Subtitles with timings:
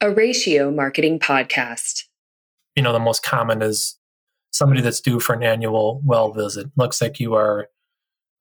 [0.00, 2.04] a ratio marketing podcast.
[2.76, 3.98] You know, the most common is
[4.52, 6.68] somebody that's due for an annual well visit.
[6.76, 7.68] Looks like you are,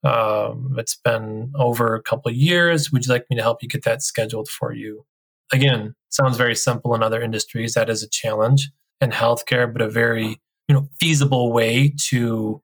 [0.03, 2.91] um, it's been over a couple years.
[2.91, 5.05] Would you like me to help you get that scheduled for you?
[5.51, 7.73] Again, sounds very simple in other industries.
[7.73, 8.69] That is a challenge
[9.01, 12.61] in healthcare, but a very, you know, feasible way to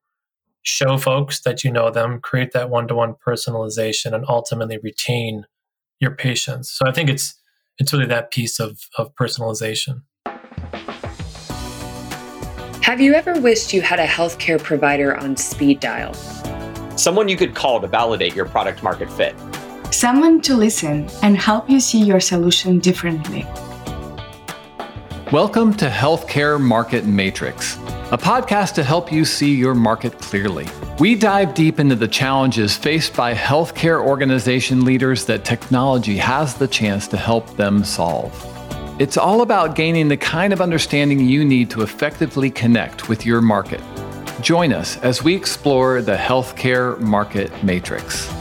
[0.61, 5.45] show folks that you know them, create that one to one personalization, and ultimately retain
[5.99, 6.71] your patients.
[6.71, 7.35] So I think it's
[7.79, 10.01] it's really that piece of, of personalization.
[12.81, 16.13] Have you ever wished you had a healthcare provider on speed dial?
[16.97, 19.35] Someone you could call to validate your product market fit.
[19.91, 23.45] Someone to listen and help you see your solution differently.
[25.31, 27.77] Welcome to Healthcare Market Matrix
[28.13, 30.67] a podcast to help you see your market clearly.
[30.99, 36.67] We dive deep into the challenges faced by healthcare organization leaders that technology has the
[36.67, 38.31] chance to help them solve.
[39.01, 43.41] It's all about gaining the kind of understanding you need to effectively connect with your
[43.41, 43.81] market.
[44.39, 48.31] Join us as we explore the healthcare market matrix.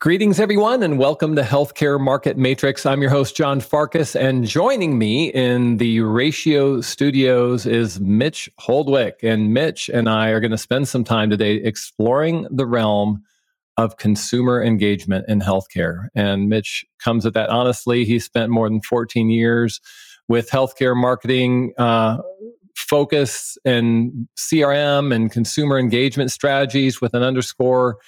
[0.00, 2.86] Greetings, everyone, and welcome to Healthcare Market Matrix.
[2.86, 9.18] I'm your host, John Farkas, and joining me in the Ratio Studios is Mitch Holdwick.
[9.24, 13.24] And Mitch and I are going to spend some time today exploring the realm
[13.76, 16.06] of consumer engagement in healthcare.
[16.14, 18.04] And Mitch comes at that honestly.
[18.04, 19.80] He spent more than 14 years
[20.28, 21.72] with healthcare marketing.
[21.76, 22.18] Uh,
[22.76, 27.98] focus and CRM and consumer engagement strategies with an underscore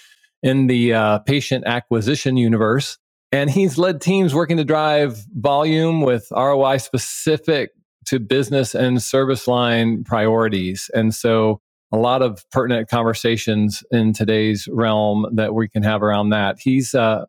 [0.43, 2.99] in the uh, patient acquisition universe.
[3.33, 7.71] And he's led teams working to drive volume with ROI specific
[8.07, 10.91] to business and service line priorities.
[10.95, 11.61] And so
[11.93, 16.59] a lot of pertinent conversations in today's realm that we can have around that.
[16.59, 17.25] He's uh,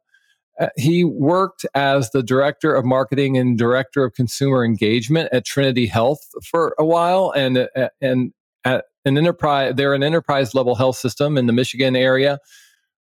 [0.59, 5.87] uh he worked as the director of marketing and director of consumer engagement at Trinity
[5.87, 9.73] Health for a while, and uh, and at an enterprise.
[9.75, 12.39] They're an enterprise level health system in the Michigan area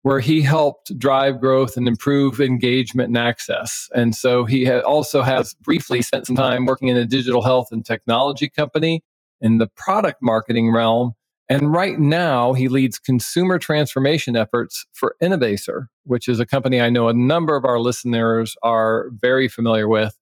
[0.03, 3.89] where he helped drive growth and improve engagement and access.
[3.95, 7.85] And so he also has briefly spent some time working in a digital health and
[7.85, 9.03] technology company
[9.41, 11.13] in the product marketing realm.
[11.49, 16.91] And right now, he leads consumer transformation efforts for Innovaccer, which is a company I
[16.91, 20.17] know a number of our listeners are very familiar with.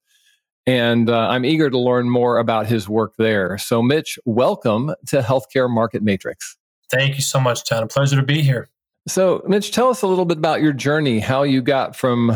[0.66, 3.58] And uh, I'm eager to learn more about his work there.
[3.58, 6.56] So, Mitch, welcome to Healthcare Market Matrix.
[6.90, 7.82] Thank you so much, John.
[7.82, 8.68] A pleasure to be here.
[9.08, 12.32] So, Mitch, tell us a little bit about your journey, how you got from,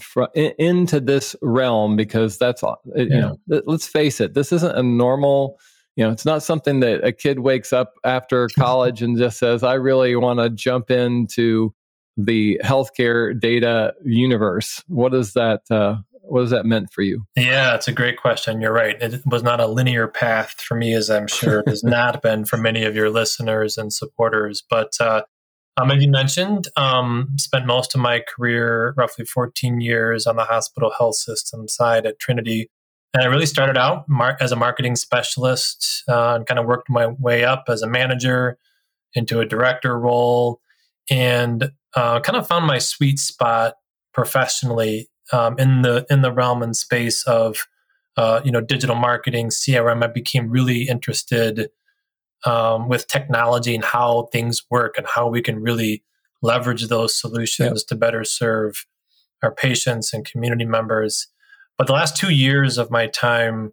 [0.00, 2.62] from into this realm, because that's
[2.94, 5.58] you know, let's face it, this isn't a normal.
[5.96, 9.62] You know, it's not something that a kid wakes up after college and just says,
[9.62, 11.74] "I really want to jump into
[12.16, 15.62] the healthcare data universe." What is that?
[15.70, 17.24] Uh, what has that meant for you?
[17.36, 18.60] Yeah, it's a great question.
[18.60, 18.96] You're right.
[19.00, 22.44] It was not a linear path for me, as I'm sure it has not been
[22.44, 24.62] for many of your listeners and supporters.
[24.68, 25.22] But uh,
[25.80, 30.44] um, as you mentioned, um, spent most of my career, roughly 14 years, on the
[30.44, 32.68] hospital health system side at Trinity.
[33.14, 36.90] And I really started out mar- as a marketing specialist uh, and kind of worked
[36.90, 38.58] my way up as a manager
[39.14, 40.60] into a director role
[41.10, 43.74] and uh, kind of found my sweet spot
[44.12, 47.66] professionally um, in the in the realm and space of
[48.16, 51.68] uh, you know digital marketing crm i became really interested
[52.44, 56.02] um, with technology and how things work and how we can really
[56.42, 58.86] leverage those solutions to better serve
[59.42, 61.28] our patients and community members.
[61.78, 63.72] But the last two years of my time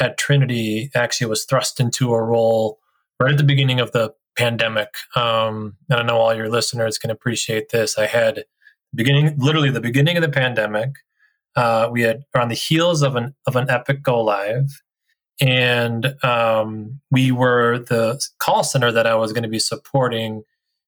[0.00, 2.78] at Trinity actually was thrust into a role
[3.20, 4.88] right at the beginning of the pandemic.
[5.14, 7.98] Um, and I know all your listeners can appreciate this.
[7.98, 8.44] I had
[8.94, 10.90] beginning, literally the beginning of the pandemic.
[11.54, 14.82] Uh, we had on the heels of an of an epic go live,
[15.40, 20.42] and um, we were the call center that I was going to be supporting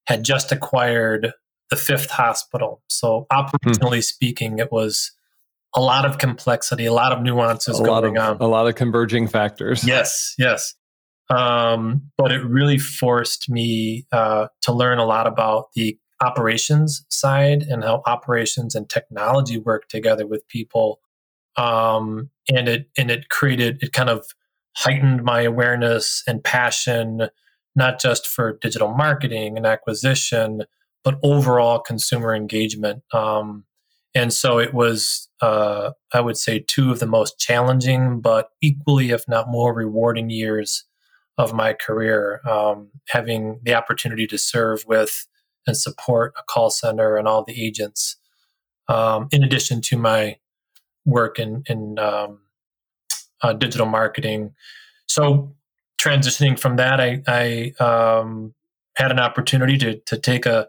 [0.06, 1.32] had just acquired
[1.70, 2.82] the fifth hospital.
[2.88, 4.00] So operationally hmm.
[4.00, 5.12] speaking, it was
[5.74, 8.74] a lot of complexity, a lot of nuances a going of, on, a lot of
[8.74, 9.84] converging factors.
[9.84, 10.74] Yes, yes.
[11.30, 17.62] Um, but it really forced me uh, to learn a lot about the operations side
[17.62, 21.00] and how operations and technology work together with people
[21.56, 24.26] um, and it and it created it kind of
[24.76, 27.28] heightened my awareness and passion
[27.76, 30.62] not just for digital marketing and acquisition
[31.02, 33.02] but overall consumer engagement.
[33.12, 33.64] Um,
[34.14, 39.10] and so it was uh, i would say two of the most challenging but equally
[39.10, 40.84] if not more rewarding years
[41.38, 42.40] of my career.
[42.48, 45.26] Um, having the opportunity to serve with
[45.66, 48.16] and support a call center and all the agents.
[48.88, 50.36] Um, in addition to my
[51.04, 52.40] work in in um,
[53.42, 54.54] uh, digital marketing.
[55.06, 55.54] So
[55.98, 58.54] transitioning from that, I, I um,
[58.96, 60.68] had an opportunity to to take a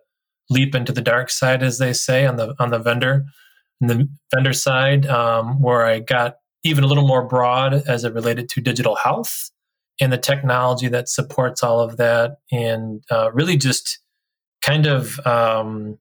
[0.49, 3.25] leap into the dark side, as they say, on the on the vendor
[3.81, 8.49] the vendor side, um, where I got even a little more broad as it related
[8.49, 9.51] to digital health
[10.01, 13.99] and the technology that supports all of that, and uh, really just
[14.61, 15.97] kind of um,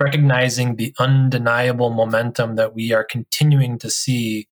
[0.00, 4.48] recognizing the undeniable momentum that we are continuing to see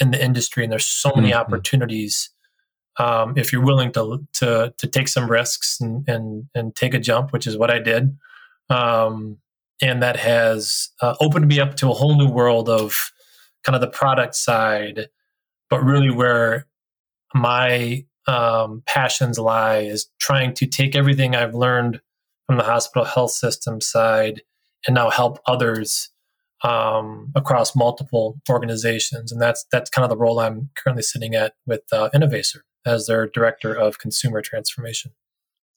[0.00, 1.40] in the industry, and there's so many mm-hmm.
[1.40, 2.30] opportunities.
[2.98, 6.98] Um, if you're willing to to to take some risks and and and take a
[6.98, 8.16] jump, which is what I did,
[8.70, 9.38] um,
[9.80, 13.12] and that has uh, opened me up to a whole new world of
[13.64, 15.08] kind of the product side,
[15.70, 16.66] but really where
[17.34, 22.00] my um, passions lie is trying to take everything I've learned
[22.46, 24.42] from the hospital health system side
[24.86, 26.10] and now help others
[26.64, 31.54] um, across multiple organizations, and that's that's kind of the role I'm currently sitting at
[31.66, 35.12] with uh, Innovaccer as their director of consumer transformation.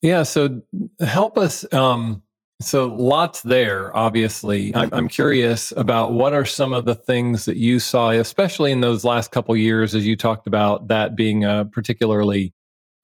[0.01, 0.61] Yeah, so
[0.99, 1.71] help us.
[1.73, 2.23] Um,
[2.61, 3.95] so lots there.
[3.95, 8.71] Obviously, I'm, I'm curious about what are some of the things that you saw, especially
[8.71, 12.53] in those last couple years, as you talked about that being a particularly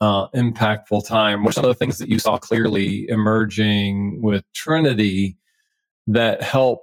[0.02, 1.44] uh, impactful time.
[1.44, 5.38] What are some of the things that you saw clearly emerging with Trinity
[6.08, 6.82] that help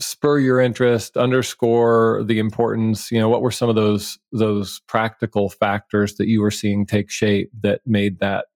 [0.00, 5.48] spur your interest underscore the importance you know what were some of those those practical
[5.48, 8.46] factors that you were seeing take shape that made that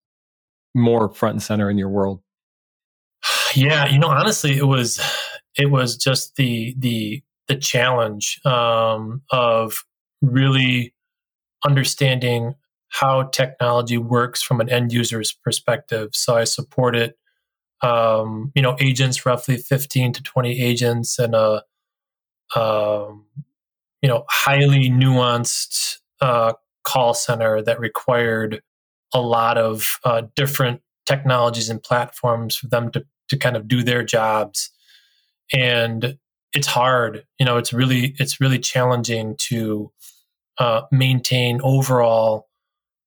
[0.75, 2.21] more front and center in your world?
[3.55, 5.01] Yeah you know honestly it was
[5.57, 9.85] it was just the the the challenge um, of
[10.21, 10.95] really
[11.65, 12.55] understanding
[12.89, 16.11] how technology works from an end user's perspective.
[16.13, 17.17] So i support it
[17.83, 21.63] um, you know, agents, roughly 15 to 20 agents, and a,
[22.55, 23.25] um,
[24.03, 26.53] you know, highly nuanced uh,
[26.85, 28.63] call center that required
[29.13, 33.83] a lot of uh, different technologies and platforms for them to, to kind of do
[33.83, 34.71] their jobs.
[35.53, 36.19] And
[36.55, 39.93] it's hard, you know, it's really, it's really challenging to
[40.59, 42.49] uh, maintain overall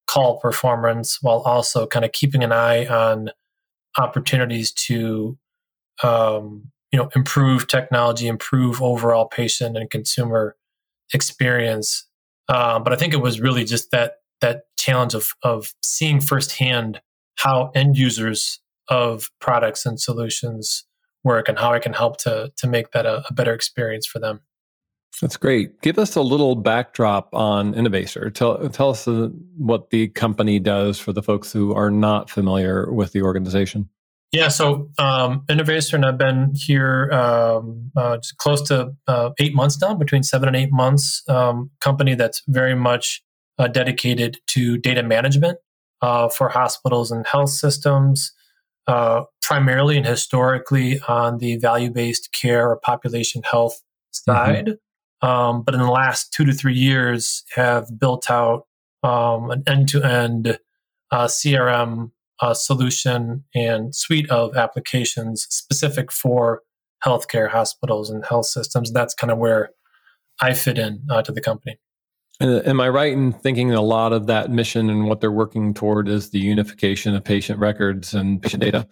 [0.08, 3.30] call performance while also kind of keeping an eye on
[3.98, 5.38] opportunities to
[6.04, 10.56] um, you know improve technology, improve overall patient and consumer
[11.14, 12.08] experience.
[12.48, 17.02] Uh, but I think it was really just that that challenge of of seeing firsthand
[17.38, 18.60] how end users
[18.90, 20.86] of products and solutions
[21.24, 24.20] work and how I can help to to make that a, a better experience for
[24.20, 24.42] them.
[25.22, 25.82] That's great.
[25.82, 28.34] Give us a little backdrop on Innovaccer.
[28.34, 32.92] Tell, tell us uh, what the company does for the folks who are not familiar
[32.92, 33.90] with the organization.
[34.32, 39.82] Yeah, so um, Innovaccer, and I've been here um, uh, close to uh, eight months
[39.82, 41.24] now, between seven and eight months.
[41.28, 43.24] Um, company that's very much
[43.58, 45.58] uh, dedicated to data management
[46.02, 48.32] uh, for hospitals and health systems,
[48.86, 53.82] uh, primarily and historically on the value based care or population health
[54.14, 54.32] mm-hmm.
[54.32, 54.66] side.
[54.66, 54.74] Mm-hmm.
[55.22, 58.68] Um, but in the last two to three years, have built out
[59.04, 60.60] um, an end-to-end
[61.12, 62.12] uh, CRM
[62.42, 66.62] uh, solution and suite of applications specific for
[67.04, 68.92] healthcare hospitals and health systems.
[68.92, 69.72] That's kind of where
[70.42, 71.80] I fit in uh, to the company.
[72.40, 75.74] And am I right in thinking a lot of that mission and what they're working
[75.74, 78.88] toward is the unification of patient records and patient data?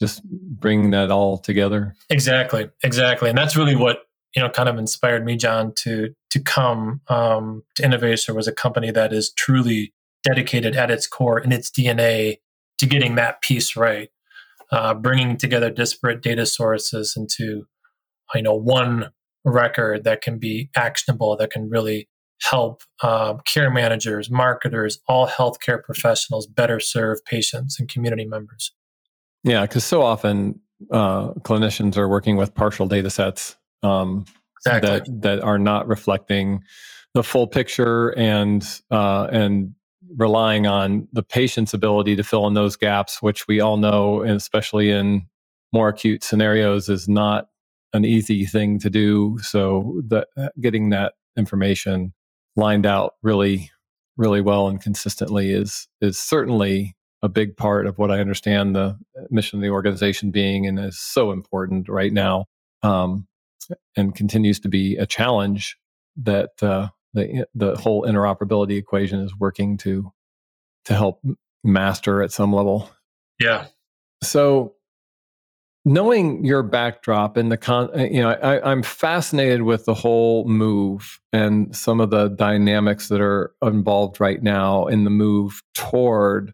[0.00, 1.94] Just bring that all together.
[2.10, 4.00] Exactly, exactly, and that's really what
[4.34, 8.52] you know kind of inspired me john to to come um, to Innovaccer was a
[8.52, 9.92] company that is truly
[10.24, 12.36] dedicated at its core in its dna
[12.78, 14.08] to getting that piece right
[14.70, 17.66] uh, bringing together disparate data sources into
[18.34, 19.10] you know one
[19.44, 22.08] record that can be actionable that can really
[22.42, 28.72] help uh, care managers marketers all healthcare professionals better serve patients and community members.
[29.42, 30.60] Yeah because so often
[30.90, 34.24] uh, clinicians are working with partial data sets um,
[34.58, 34.90] exactly.
[34.90, 36.62] that that are not reflecting
[37.14, 39.74] the full picture and uh, and
[40.16, 44.32] relying on the patient's ability to fill in those gaps, which we all know, and
[44.32, 45.26] especially in
[45.72, 47.48] more acute scenarios, is not
[47.92, 49.38] an easy thing to do.
[49.40, 50.28] So that
[50.60, 52.12] getting that information
[52.56, 53.70] lined out really,
[54.16, 58.98] really well and consistently is is certainly a big part of what I understand the
[59.30, 62.46] mission of the organization being, and is so important right now.
[62.82, 63.26] Um,
[63.96, 65.76] and continues to be a challenge
[66.16, 70.12] that uh, the the whole interoperability equation is working to
[70.84, 71.20] to help
[71.62, 72.90] master at some level.
[73.40, 73.66] Yeah.
[74.22, 74.74] So
[75.84, 80.46] knowing your backdrop and the con, uh, you know, I, I'm fascinated with the whole
[80.46, 86.52] move and some of the dynamics that are involved right now in the move toward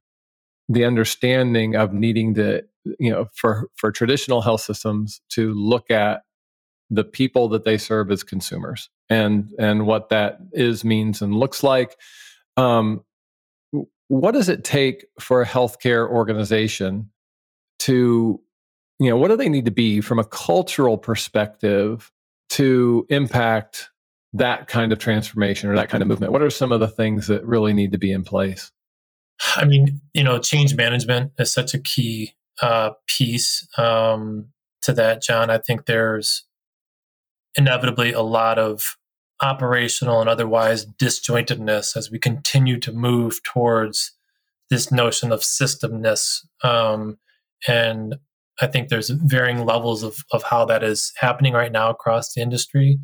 [0.69, 2.63] the understanding of needing to,
[2.99, 6.23] you know, for for traditional health systems to look at
[6.91, 11.63] the people that they serve as consumers and and what that is means and looks
[11.63, 11.97] like.
[12.57, 13.05] Um,
[14.09, 17.11] what does it take for a healthcare organization
[17.79, 18.41] to
[18.99, 22.11] you know what do they need to be from a cultural perspective
[22.51, 23.91] to impact
[24.33, 26.33] that kind of transformation or that kind of movement?
[26.33, 28.73] What are some of the things that really need to be in place?
[29.55, 34.49] I mean you know change management is such a key uh, piece um,
[34.83, 35.51] to that john.
[35.51, 36.45] I think there's
[37.57, 38.97] inevitably a lot of
[39.43, 44.13] operational and otherwise disjointedness as we continue to move towards
[44.69, 46.45] this notion of systemness.
[46.63, 47.19] Um,
[47.67, 48.17] and
[48.61, 52.43] I think there's varying levels of, of how that is happening right now across the
[52.43, 52.99] industry.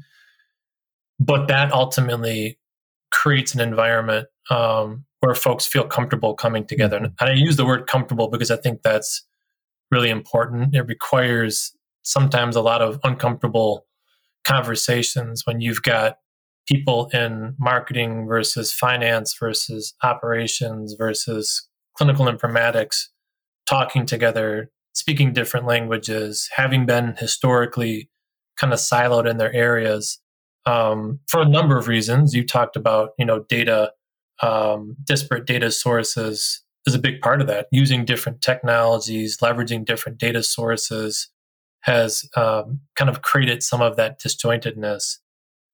[1.18, 2.58] But that ultimately
[3.10, 6.98] creates an environment um, where folks feel comfortable coming together.
[6.98, 9.26] And I use the word comfortable because I think that's
[9.90, 10.74] really important.
[10.74, 13.86] It requires sometimes a lot of uncomfortable
[14.46, 16.18] conversations when you've got
[16.68, 23.06] people in marketing versus finance versus operations versus clinical informatics
[23.66, 28.08] talking together, speaking different languages, having been historically
[28.56, 30.20] kind of siloed in their areas
[30.64, 32.34] um, for a number of reasons.
[32.34, 33.92] You talked about, you know, data,
[34.42, 37.66] um, disparate data sources is a big part of that.
[37.70, 41.28] Using different technologies, leveraging different data sources
[41.86, 45.18] has um, kind of created some of that disjointedness.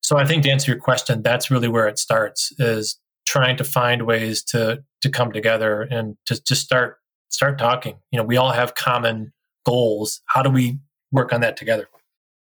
[0.03, 3.65] So I think to answer your question, that's really where it starts is trying to
[3.65, 6.99] find ways to to come together and to just start
[7.31, 7.97] start talking.
[8.11, 9.33] You know, we all have common
[9.65, 10.21] goals.
[10.27, 10.79] How do we
[11.13, 11.89] work on that together?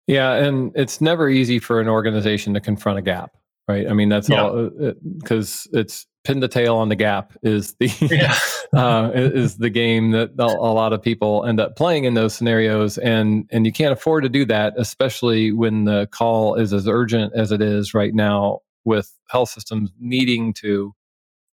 [0.06, 3.32] Yeah, and it's never easy for an organization to confront a gap,
[3.66, 3.88] right?
[3.88, 4.42] I mean, that's yeah.
[4.42, 4.70] all
[5.18, 8.38] because uh, it's pin the tail on the gap is the yeah.
[8.76, 12.98] uh, is the game that a lot of people end up playing in those scenarios,
[12.98, 17.32] and and you can't afford to do that, especially when the call is as urgent
[17.34, 20.94] as it is right now, with health systems needing to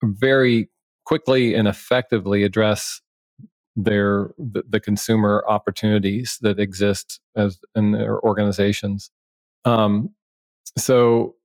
[0.03, 0.69] very
[1.05, 3.01] quickly and effectively address
[3.75, 9.11] their the, the consumer opportunities that exist as in their organizations.
[9.65, 10.11] Um,
[10.77, 11.35] so,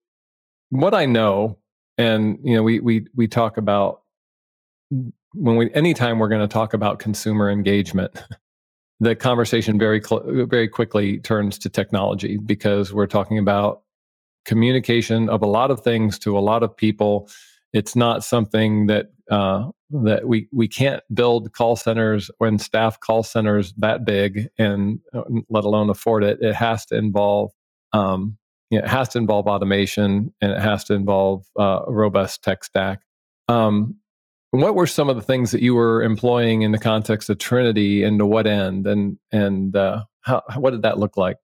[0.71, 1.59] what I know
[1.99, 4.03] and you know we we we talk about
[5.35, 8.23] when we anytime we're going to talk about consumer engagement
[9.01, 13.83] the conversation very cl- very quickly turns to technology because we're talking about
[14.45, 17.29] communication of a lot of things to a lot of people
[17.73, 23.23] it's not something that uh, that we we can't build call centers and staff call
[23.23, 27.51] centers that big and uh, let alone afford it it has to involve
[27.93, 28.39] um,
[28.71, 32.43] you know, it has to involve automation and it has to involve uh, a robust
[32.43, 33.01] tech stack.
[33.49, 33.97] Um,
[34.61, 38.03] what were some of the things that you were employing in the context of Trinity,
[38.03, 41.37] and to what end, and and uh, how what did that look like?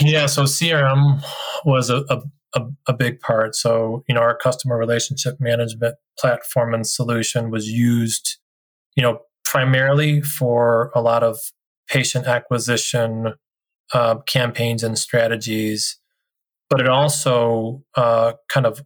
[0.00, 1.22] Yeah, so CRM
[1.64, 2.04] was a,
[2.54, 3.54] a, a big part.
[3.54, 8.38] So you know, our customer relationship management platform and solution was used,
[8.96, 11.38] you know, primarily for a lot of
[11.88, 13.34] patient acquisition
[13.92, 15.98] uh, campaigns and strategies
[16.68, 18.82] but it also uh, kind of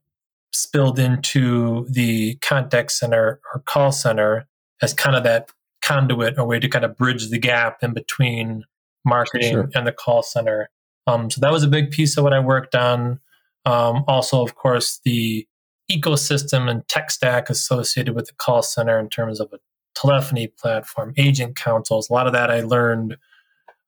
[0.52, 4.46] spilled into the contact center or call center
[4.82, 5.50] as kind of that
[5.82, 8.64] conduit or way to kind of bridge the gap in between
[9.04, 9.70] marketing sure.
[9.74, 10.68] and the call center.
[11.06, 13.18] Um, so that was a big piece of what I worked on.
[13.64, 15.46] Um, also, of course, the
[15.90, 19.58] ecosystem and tech stack associated with the call center in terms of a
[19.94, 22.08] telephony platform, agent consoles.
[22.08, 23.16] A lot of that I learned,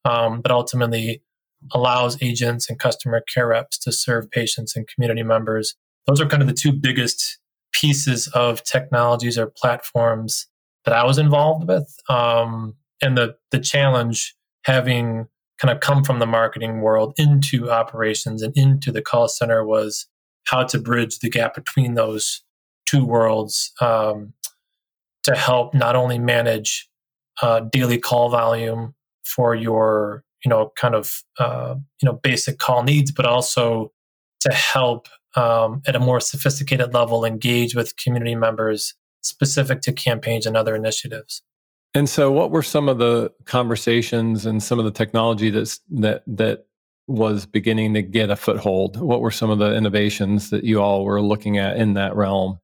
[0.05, 1.23] um, but ultimately
[1.73, 5.77] allows agents and customer care reps to serve patients and community members.
[6.07, 7.39] Those are kind of the two biggest
[7.73, 10.47] pieces of technologies or platforms
[10.85, 11.95] that I was involved with.
[12.09, 14.35] Um, and the the challenge
[14.65, 15.27] having
[15.61, 20.07] kind of come from the marketing world into operations and into the call center was
[20.47, 22.43] how to bridge the gap between those
[22.87, 24.33] two worlds um,
[25.23, 26.89] to help not only manage
[27.43, 28.95] uh, daily call volume
[29.25, 33.93] for your you know kind of uh, you know basic call needs, but also
[34.41, 40.47] to help um, at a more sophisticated level engage with community members specific to campaigns
[40.47, 41.43] and other initiatives.
[41.95, 46.23] And so, what were some of the conversations and some of the technology that's, that
[46.27, 46.67] that
[47.07, 49.01] was beginning to get a foothold?
[49.01, 52.59] What were some of the innovations that you all were looking at in that realm?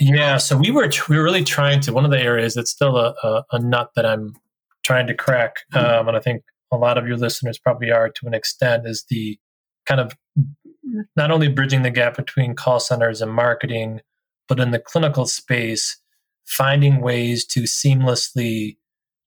[0.00, 1.92] Yeah, so we were we were really trying to.
[1.92, 4.34] One of the areas that's still a, a, a nut that I'm
[4.82, 8.26] trying to crack, um, and I think a lot of your listeners probably are to
[8.26, 9.38] an extent, is the
[9.86, 10.14] kind of
[11.16, 14.00] not only bridging the gap between call centers and marketing,
[14.48, 15.96] but in the clinical space,
[16.46, 18.76] finding ways to seamlessly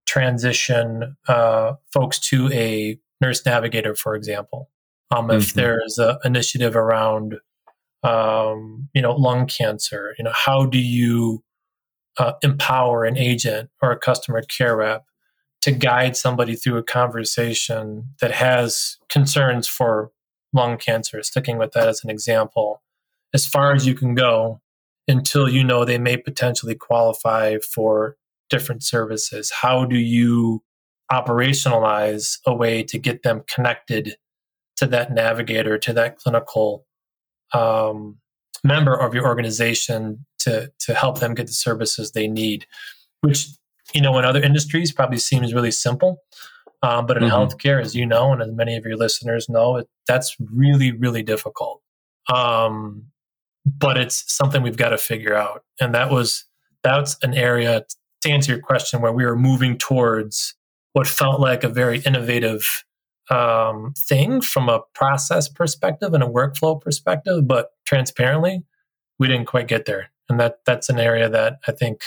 [0.06, 4.70] transition uh, folks to a nurse navigator, for example.
[5.12, 5.38] Um, mm-hmm.
[5.38, 7.36] If there's an initiative around,
[8.04, 11.44] um, you know, lung cancer, you know, how do you
[12.18, 15.06] uh, empower an agent or a customer care rep
[15.62, 20.12] to guide somebody through a conversation that has concerns for
[20.54, 22.82] lung cancer, sticking with that as an example,
[23.34, 24.62] as far as you can go
[25.08, 28.16] until you know they may potentially qualify for
[28.50, 29.52] different services.
[29.52, 30.64] How do you
[31.12, 34.16] operationalize a way to get them connected
[34.78, 36.86] to that navigator, to that clinical
[37.54, 38.18] um,
[38.64, 42.66] member of your organization to, to help them get the services they need,
[43.22, 43.48] which,
[43.94, 46.20] you know, in other industries probably seems really simple.
[46.84, 47.34] Um, but in mm-hmm.
[47.34, 51.24] healthcare, as you know, and as many of your listeners know, it, that's really, really
[51.24, 51.82] difficult.
[52.32, 53.06] Um,
[53.66, 55.64] but it's something we've got to figure out.
[55.80, 56.46] And that was,
[56.84, 57.86] that's an area
[58.22, 60.56] to answer your question where we were moving towards
[60.92, 62.84] what felt like a very innovative
[63.30, 68.64] um, thing from a process perspective and a workflow perspective, but transparently,
[69.20, 70.12] we didn't quite get there.
[70.30, 72.02] And that that's an area that I think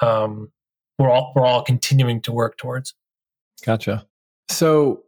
[0.00, 0.50] um,
[0.98, 2.94] we're all we're all continuing to work towards.
[3.64, 4.06] Gotcha.
[4.50, 5.02] So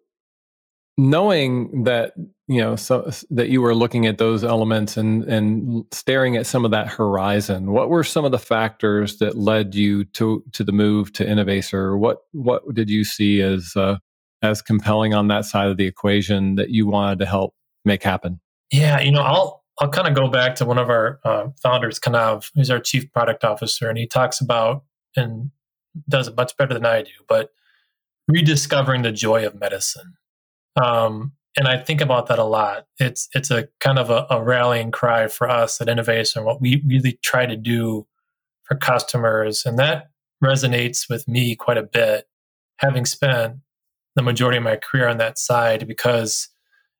[0.97, 2.15] knowing that
[2.47, 6.65] you know so that you were looking at those elements and and staring at some
[6.65, 10.73] of that horizon what were some of the factors that led you to to the
[10.73, 13.97] move to Innovaccer what what did you see as uh,
[14.43, 18.41] as compelling on that side of the equation that you wanted to help make happen
[18.71, 21.99] yeah you know i'll i'll kind of go back to one of our uh, founders
[21.99, 24.85] kanav who's our chief product officer and he talks about
[25.17, 25.51] and
[26.09, 27.51] does it much better than i do but
[28.29, 30.15] rediscovering the joy of medicine.
[30.83, 32.87] Um, and I think about that a lot.
[32.99, 36.83] It's it's a kind of a, a rallying cry for us at Innovaccer, what we
[36.87, 38.07] really try to do
[38.65, 40.11] for customers, and that
[40.43, 42.27] resonates with me quite a bit,
[42.79, 43.57] having spent
[44.17, 45.87] the majority of my career on that side.
[45.87, 46.49] Because,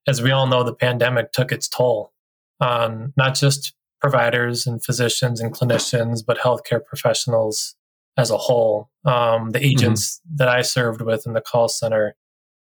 [0.07, 2.13] as we all know, the pandemic took its toll
[2.61, 7.75] on not just providers and physicians and clinicians, but healthcare professionals
[8.17, 8.91] as a whole.
[9.05, 9.67] Um, the mm-hmm.
[9.67, 10.37] agents mm-hmm.
[10.37, 12.15] that I served with in the call center,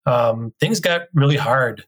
[0.05, 1.85] um, things got really hard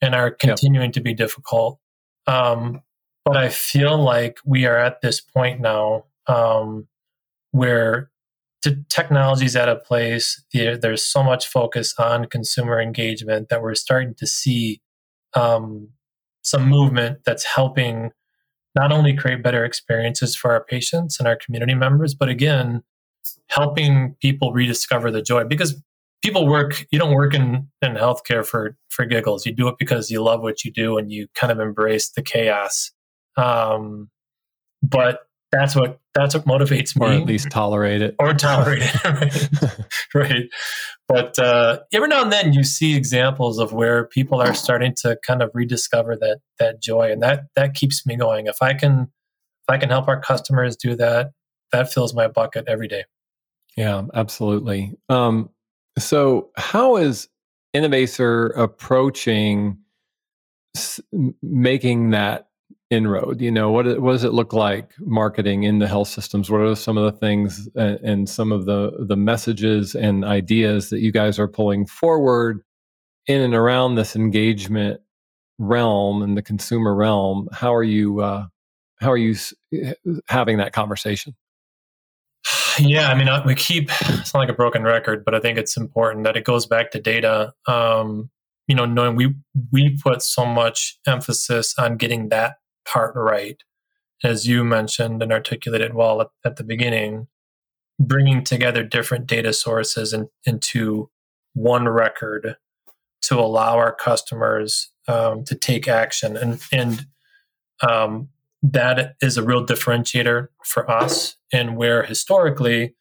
[0.00, 0.94] and are continuing yep.
[0.94, 1.78] to be difficult.
[2.26, 2.82] Um,
[3.24, 6.88] but I feel like we are at this point now um,
[7.52, 8.10] where
[8.64, 13.74] the technology is at a place, there's so much focus on consumer engagement that we're
[13.74, 14.80] starting to see
[15.34, 15.88] um,
[16.42, 18.10] some movement that's helping
[18.74, 22.82] not only create better experiences for our patients and our community members, but again,
[23.48, 25.80] helping people rediscover the joy because
[26.22, 29.44] people work you don't work in, in healthcare for for giggles.
[29.44, 32.22] You do it because you love what you do and you kind of embrace the
[32.22, 32.92] chaos.
[33.36, 34.10] Um,
[34.82, 37.06] but that's what that's what motivates me.
[37.06, 38.14] or at least tolerate it.
[38.18, 39.04] Or tolerate it
[39.64, 39.78] right,
[40.30, 40.44] right.
[41.08, 45.18] but uh, every now and then you see examples of where people are starting to
[45.26, 48.46] kind of rediscover that that joy and that that keeps me going.
[48.46, 51.32] If i can if i can help our customers do that
[51.72, 53.04] that fills my bucket every day
[53.76, 54.92] yeah, absolutely.
[55.08, 55.50] Um,
[55.98, 57.28] so, how is
[57.74, 59.78] Innovaccer approaching
[60.76, 61.00] s-
[61.42, 62.48] making that
[62.90, 63.40] inroad?
[63.40, 66.50] You know, what, what does it look like marketing in the health systems?
[66.50, 70.90] What are some of the things and, and some of the the messages and ideas
[70.90, 72.62] that you guys are pulling forward
[73.26, 75.00] in and around this engagement
[75.58, 77.48] realm and the consumer realm?
[77.52, 78.20] How are you?
[78.20, 78.46] Uh,
[79.00, 79.34] how are you
[80.28, 81.34] having that conversation?
[82.78, 85.76] Yeah, I mean, we keep it's not like a broken record, but I think it's
[85.76, 87.52] important that it goes back to data.
[87.66, 88.30] Um,
[88.66, 89.34] you know, knowing we
[89.70, 93.62] we put so much emphasis on getting that part right,
[94.24, 97.26] as you mentioned and articulated well at, at the beginning,
[97.98, 101.10] bringing together different data sources in, into
[101.54, 102.56] one record
[103.22, 107.06] to allow our customers um, to take action and and
[107.88, 108.28] um,
[108.62, 112.94] that is a real differentiator for us and where historically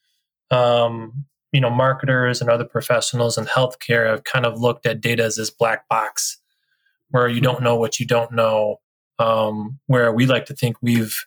[0.50, 5.24] um, you know marketers and other professionals in healthcare have kind of looked at data
[5.24, 6.40] as this black box
[7.10, 8.80] where you don't know what you don't know
[9.20, 11.26] um, where we like to think we've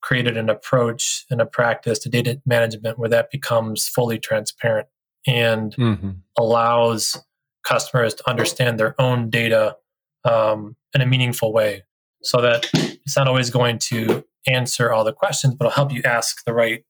[0.00, 4.86] created an approach and a practice to data management where that becomes fully transparent
[5.26, 6.10] and mm-hmm.
[6.38, 7.18] allows
[7.64, 9.76] customers to understand their own data
[10.24, 11.82] um, in a meaningful way
[12.24, 16.02] so that it's not always going to answer all the questions, but it'll help you
[16.04, 16.84] ask the right,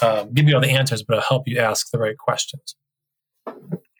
[0.00, 2.74] uh, give you all the answers, but it'll help you ask the right questions.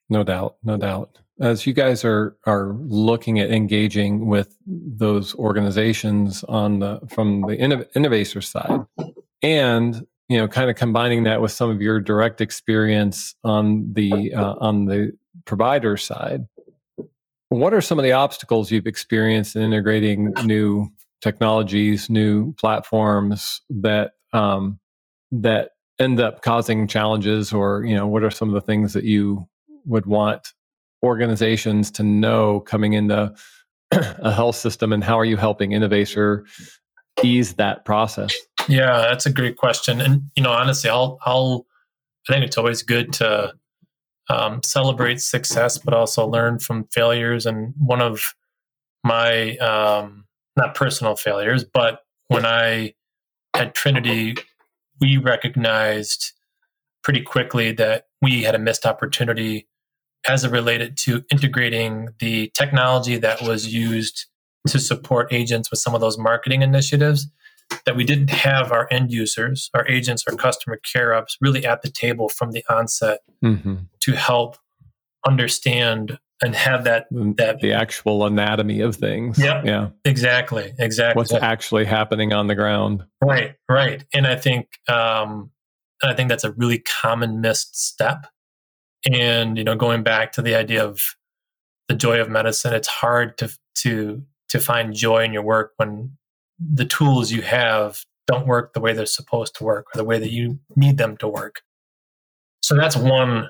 [0.08, 1.18] No doubt, no doubt.
[1.40, 7.56] as you guys are are looking at engaging with those organizations on the from the
[7.56, 8.80] Innovaccer side,
[9.42, 14.34] and you know, kind of combining that with some of your direct experience on the
[14.34, 15.12] uh, on the
[15.44, 16.46] provider side,
[17.48, 20.88] what are some of the obstacles you've experienced in integrating new
[21.20, 24.78] technologies, new platforms that um,
[25.32, 29.04] that end up causing challenges, or you know, what are some of the things that
[29.04, 29.46] you
[29.87, 30.52] would want
[31.02, 33.34] organizations to know coming into
[33.92, 36.44] a health system, and how are you helping Innovaccer
[37.22, 38.34] ease that process?
[38.68, 41.66] Yeah, that's a great question, and you know, honestly, I'll I'll
[42.28, 43.54] I think it's always good to
[44.28, 47.46] um, celebrate success, but also learn from failures.
[47.46, 48.34] And one of
[49.04, 50.24] my um,
[50.56, 52.94] not personal failures, but when I
[53.54, 54.36] at Trinity,
[55.00, 56.32] we recognized
[57.02, 59.66] pretty quickly that we had a missed opportunity
[60.28, 64.26] as it related to integrating the technology that was used
[64.66, 67.28] to support agents with some of those marketing initiatives
[67.84, 71.82] that we didn't have our end users, our agents, our customer care ups really at
[71.82, 73.76] the table from the onset mm-hmm.
[74.09, 74.57] To help
[75.27, 79.38] understand and have that that the actual anatomy of things.
[79.38, 81.21] Yeah, yeah, exactly, exactly.
[81.21, 83.05] What's actually happening on the ground?
[83.23, 84.05] Right, right.
[84.14, 85.51] And I think um,
[86.03, 88.27] I think that's a really common missed step.
[89.12, 91.01] And you know, going back to the idea of
[91.88, 96.16] the joy of medicine, it's hard to to to find joy in your work when
[96.59, 100.18] the tools you have don't work the way they're supposed to work or the way
[100.18, 101.62] that you need them to work.
[102.62, 103.49] So that's one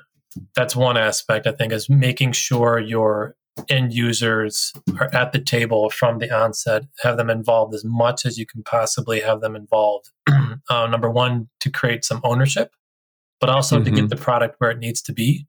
[0.55, 3.37] that's one aspect I think is making sure your
[3.69, 8.39] end users are at the table from the onset, have them involved as much as
[8.39, 10.11] you can possibly have them involved.
[10.71, 12.73] uh, number one, to create some ownership,
[13.41, 13.85] but also mm-hmm.
[13.85, 14.07] to get mm-hmm.
[14.09, 15.47] the product where it needs to be.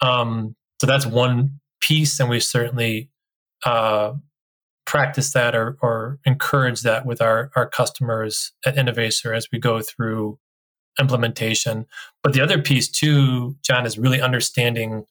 [0.00, 3.10] Um, so that's one piece, and we certainly
[3.64, 4.12] uh,
[4.86, 9.82] practice that or, or encourage that with our, our customers at Innovaccer as we go
[9.82, 10.38] through
[11.00, 11.86] implementation.
[12.22, 15.04] But the other piece too, John, is really understanding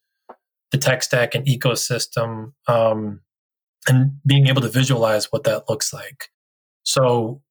[0.71, 3.21] the tech stack and ecosystem um,
[3.87, 6.29] and being able to visualize what that looks like.
[6.83, 7.41] So,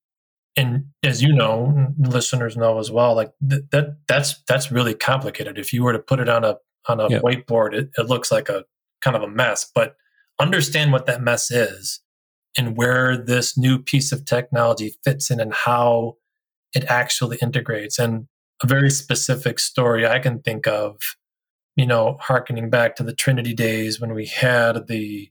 [0.56, 5.58] and as you know, listeners know as well, like th- that that's that's really complicated.
[5.58, 6.56] If you were to put it on a
[6.88, 8.64] on a whiteboard, it, it looks like a
[9.02, 9.70] kind of a mess.
[9.74, 9.96] But
[10.38, 12.00] understand what that mess is
[12.56, 16.16] and where this new piece of technology fits in and how
[16.76, 17.98] it actually integrates.
[17.98, 18.28] And
[18.62, 20.98] a very specific story I can think of,
[21.74, 25.30] you know, harkening back to the Trinity days when we had the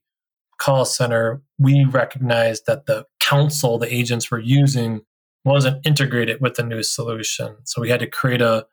[0.57, 5.01] call center, we recognized that the console the agents were using
[5.43, 7.55] wasn't integrated with the new solution.
[7.65, 8.65] So we had to create a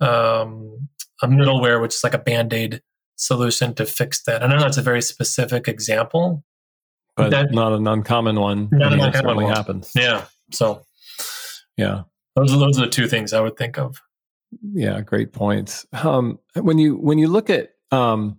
[0.00, 0.88] um,
[1.22, 2.82] a middleware, which is like a band aid
[3.16, 4.42] solution to fix that.
[4.42, 6.44] I know that's a very specific example,
[7.16, 8.68] but that, not an uncommon one.
[8.72, 9.54] Not an uncommon one.
[9.54, 9.92] happens.
[9.94, 10.24] Yeah.
[10.52, 10.84] So,
[11.76, 12.02] yeah,
[12.36, 14.00] those are those are the two things I would think of.
[14.72, 15.86] Yeah, great points.
[15.92, 18.38] Um, when you when you look at um,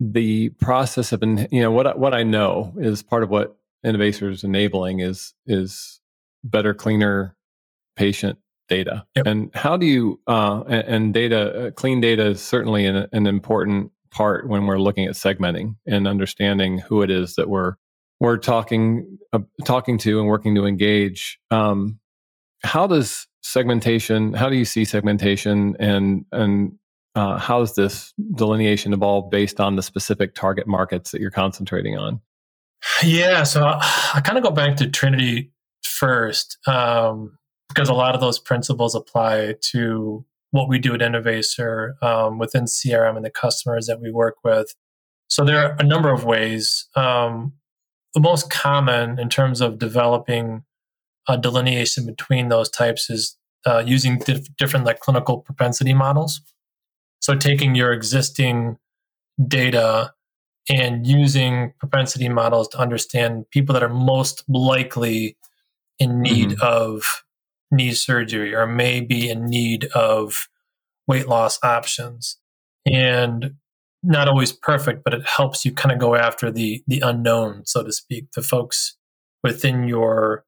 [0.00, 4.44] the process of, you know, what what I know is part of what Innovaccer is
[4.44, 6.00] enabling is is
[6.44, 7.36] better, cleaner
[7.96, 8.38] patient
[8.68, 9.06] data.
[9.16, 9.26] Yep.
[9.26, 13.26] And how do you uh, and, and, data, uh, clean data is certainly an, an
[13.26, 17.74] important part when we're looking at segmenting and understanding who it is that we're
[18.18, 21.38] we're talking uh, talking to and working to engage.
[21.50, 22.00] Um,
[22.62, 24.32] how does segmentation?
[24.32, 26.72] How do you see segmentation, and and
[27.14, 31.96] uh, how does this delineation evolve based on the specific target markets that you're concentrating
[31.96, 32.20] on?
[33.02, 35.50] Yeah, so I, I kind of go back to Trinity
[35.82, 37.38] first um,
[37.68, 42.64] because a lot of those principles apply to what we do at Innovaccer um, within
[42.64, 44.74] CRM and the customers that we work with.
[45.28, 46.88] So there are a number of ways.
[46.94, 47.54] Um,
[48.14, 50.64] the most common in terms of developing
[51.28, 53.36] a delineation between those types is
[53.66, 56.40] uh, using dif- different like clinical propensity models.
[57.20, 58.78] So taking your existing
[59.48, 60.12] data
[60.68, 65.36] and using propensity models to understand people that are most likely
[65.98, 66.62] in need mm-hmm.
[66.62, 67.24] of
[67.70, 70.48] knee surgery or may be in need of
[71.06, 72.38] weight loss options.
[72.84, 73.54] And
[74.02, 77.82] not always perfect, but it helps you kind of go after the the unknown, so
[77.82, 78.96] to speak, the folks
[79.42, 80.44] within your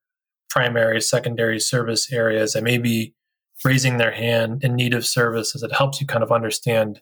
[0.51, 3.15] primary, secondary service areas that may be
[3.65, 5.63] raising their hand in need of services.
[5.63, 7.01] It helps you kind of understand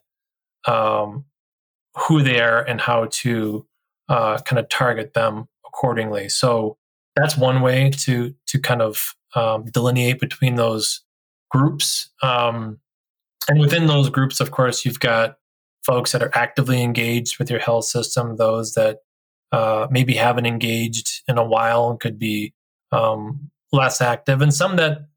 [0.65, 1.25] um,
[1.95, 3.65] who they are and how to
[4.09, 6.29] uh, kind of target them accordingly.
[6.29, 6.77] So
[7.15, 11.01] that's one way to to kind of um, delineate between those
[11.49, 12.09] groups.
[12.21, 12.79] Um,
[13.49, 15.37] and within those groups, of course, you've got
[15.85, 18.99] folks that are actively engaged with your health system, those that
[19.51, 22.53] uh, maybe haven't engaged in a while and could be
[22.91, 25.07] um, less active, and some that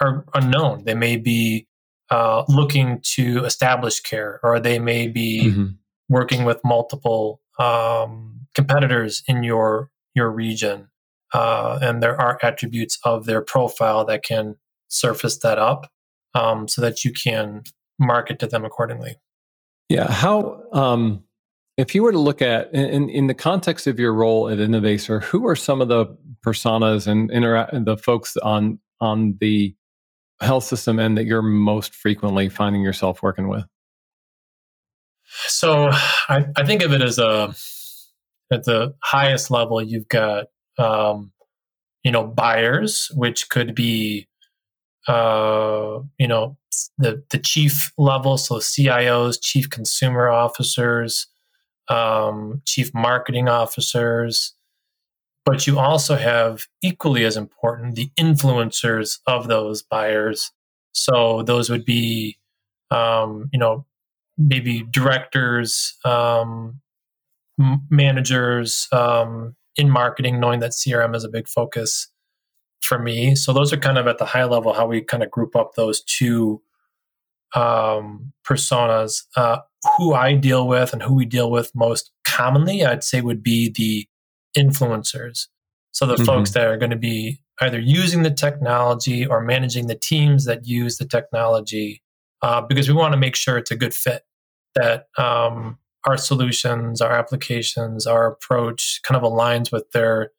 [0.00, 0.84] are unknown.
[0.84, 1.66] They may be
[2.10, 5.66] uh, looking to establish care, or they may be mm-hmm.
[6.08, 10.88] working with multiple um, competitors in your your region,
[11.34, 14.56] uh, and there are attributes of their profile that can
[14.88, 15.90] surface that up,
[16.34, 17.62] um, so that you can
[17.98, 19.16] market to them accordingly.
[19.88, 20.10] Yeah.
[20.10, 21.24] How, um,
[21.78, 25.22] if you were to look at in, in the context of your role at Innovaccer,
[25.22, 26.06] who are some of the
[26.44, 29.74] personas and interact the folks on on the
[30.40, 33.64] health system end that you're most frequently finding yourself working with?
[35.46, 35.88] So
[36.28, 37.54] I, I think of it as a
[38.52, 40.46] at the highest level, you've got
[40.78, 41.32] um,
[42.02, 44.26] you know buyers, which could be
[45.06, 46.56] uh, you know
[46.96, 51.28] the the chief level, so CIOs, chief consumer officers,
[51.88, 54.54] um, chief marketing officers,
[55.44, 60.52] but you also have equally as important the influencers of those buyers.
[60.92, 62.38] So those would be,
[62.90, 63.86] um, you know,
[64.36, 66.80] maybe directors, um,
[67.90, 72.08] managers um, in marketing, knowing that CRM is a big focus
[72.82, 73.34] for me.
[73.34, 75.74] So those are kind of at the high level how we kind of group up
[75.74, 76.62] those two
[77.54, 79.24] um, personas.
[79.36, 79.58] Uh,
[79.96, 83.70] who I deal with and who we deal with most commonly, I'd say would be
[83.70, 84.06] the
[84.56, 85.46] influencers.
[85.92, 86.24] So the mm-hmm.
[86.24, 90.66] folks that are going to be either using the technology or managing the teams that
[90.66, 92.02] use the technology,
[92.42, 94.22] uh, because we want to make sure it's a good fit.
[94.74, 100.30] That um, our solutions, our applications, our approach kind of aligns with their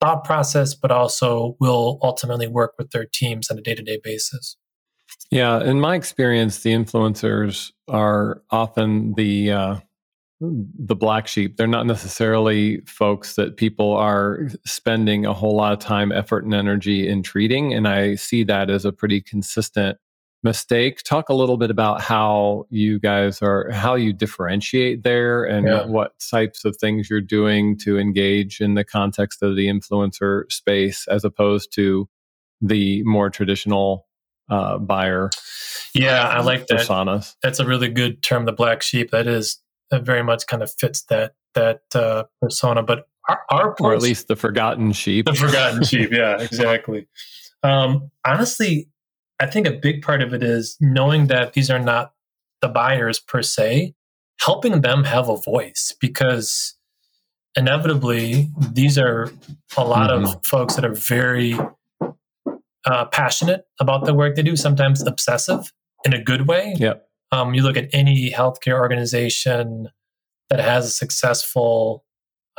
[0.00, 4.00] thought process, but also will ultimately work with their teams on a day to day
[4.02, 4.56] basis.
[5.30, 9.76] Yeah, in my experience, the influencers are often the uh,
[10.40, 11.56] the black sheep.
[11.56, 16.52] They're not necessarily folks that people are spending a whole lot of time, effort, and
[16.52, 19.98] energy in treating, and I see that as a pretty consistent
[20.42, 21.02] mistake.
[21.04, 25.86] Talk a little bit about how you guys are, how you differentiate there, and yeah.
[25.86, 31.06] what types of things you're doing to engage in the context of the influencer space,
[31.08, 32.08] as opposed to
[32.60, 34.06] the more traditional
[34.52, 35.30] uh, buyer.
[35.94, 36.80] Yeah, I like that.
[36.80, 37.34] Personas.
[37.42, 39.10] That's a really good term, the black sheep.
[39.10, 39.58] That is
[39.90, 42.82] that very much kind of fits that that uh, persona.
[42.82, 45.26] But our, our or at least the forgotten sheep.
[45.26, 46.10] The forgotten sheep.
[46.12, 47.06] Yeah, exactly.
[47.62, 48.88] Um, honestly,
[49.40, 52.12] I think a big part of it is knowing that these are not
[52.60, 53.94] the buyers per se,
[54.40, 56.74] helping them have a voice because
[57.56, 59.30] inevitably these are
[59.76, 60.24] a lot mm-hmm.
[60.24, 61.56] of folks that are very
[62.84, 65.72] uh, passionate about the work they do, sometimes obsessive
[66.04, 66.74] in a good way.
[66.76, 66.94] Yeah.
[67.30, 69.88] Um, you look at any healthcare organization
[70.50, 72.04] that has a successful,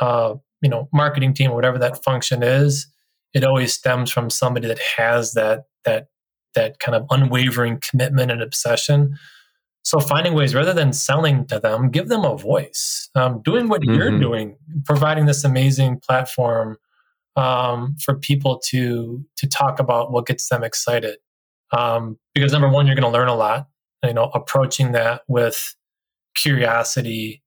[0.00, 2.88] uh, you know, marketing team or whatever that function is.
[3.32, 6.08] It always stems from somebody that has that that
[6.54, 9.16] that kind of unwavering commitment and obsession.
[9.82, 13.10] So finding ways rather than selling to them, give them a voice.
[13.14, 13.94] Um, doing what mm-hmm.
[13.94, 16.78] you're doing, providing this amazing platform
[17.36, 21.18] um, for people to to talk about what gets them excited.
[21.72, 23.68] Um, because number one, you're going to learn a lot.
[24.04, 25.74] You know, approaching that with
[26.34, 27.42] curiosity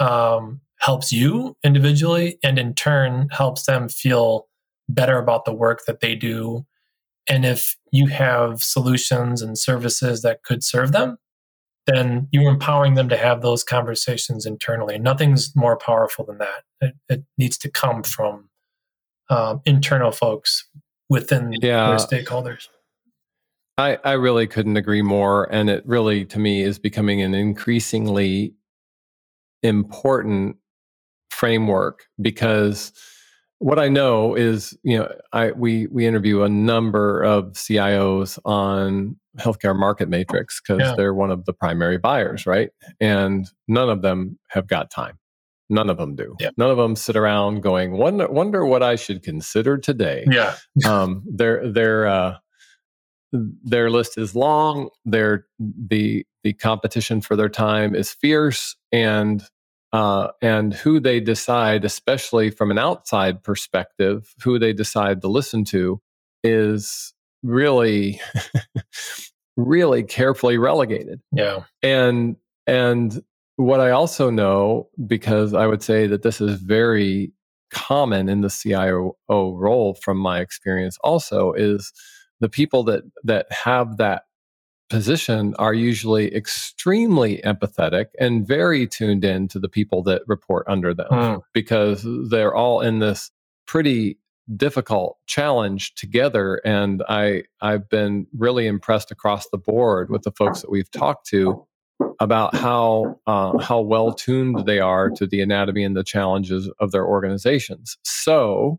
[0.00, 4.48] um, helps you individually, and in turn helps them feel
[4.88, 6.66] better about the work that they do.
[7.28, 11.18] And if you have solutions and services that could serve them,
[11.86, 14.98] then you're empowering them to have those conversations internally.
[14.98, 16.64] Nothing's more powerful than that.
[16.80, 18.48] It, it needs to come from
[19.28, 20.68] um, internal folks
[21.08, 21.88] within yeah.
[21.88, 22.68] their stakeholders.
[23.78, 25.52] I, I really couldn't agree more.
[25.52, 28.54] And it really, to me, is becoming an increasingly
[29.62, 30.56] important
[31.30, 32.92] framework because
[33.58, 39.16] what I know is, you know, I we we interview a number of CIOs on
[39.38, 40.94] healthcare market matrix because yeah.
[40.96, 42.70] they're one of the primary buyers, right?
[43.00, 45.18] And none of them have got time.
[45.68, 46.36] None of them do.
[46.38, 46.50] Yeah.
[46.56, 50.24] None of them sit around going, wonder, wonder what I should consider today.
[50.30, 50.56] Yeah.
[50.86, 52.38] um, their their uh,
[53.32, 54.90] their list is long.
[55.04, 59.42] Their the the competition for their time is fierce, and
[59.92, 65.64] uh, and who they decide, especially from an outside perspective, who they decide to listen
[65.64, 66.00] to
[66.44, 68.20] is really
[69.56, 71.20] really carefully relegated.
[71.32, 71.64] Yeah.
[71.82, 73.22] And and
[73.56, 77.32] what I also know, because I would say that this is very
[77.70, 81.92] common in the CIO role from my experience also is
[82.40, 84.22] the people that that have that
[84.88, 90.94] position are usually extremely empathetic and very tuned in to the people that report under
[90.94, 91.42] them mm.
[91.52, 93.32] because they're all in this
[93.66, 94.16] pretty
[94.56, 100.60] difficult challenge together and i i've been really impressed across the board with the folks
[100.60, 101.66] that we've talked to
[102.20, 106.90] about how uh, how well tuned they are to the anatomy and the challenges of
[106.92, 108.78] their organizations so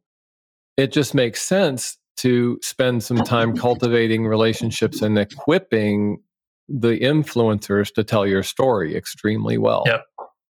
[0.78, 6.22] it just makes sense to spend some time cultivating relationships and equipping
[6.68, 9.84] the influencers to tell your story extremely well.
[9.86, 10.06] Yep.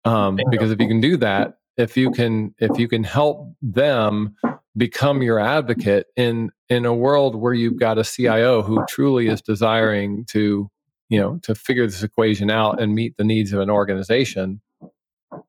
[0.05, 4.35] Um, because if you can do that, if you can if you can help them
[4.75, 9.41] become your advocate in in a world where you've got a CIO who truly is
[9.41, 10.69] desiring to
[11.09, 14.61] you know to figure this equation out and meet the needs of an organization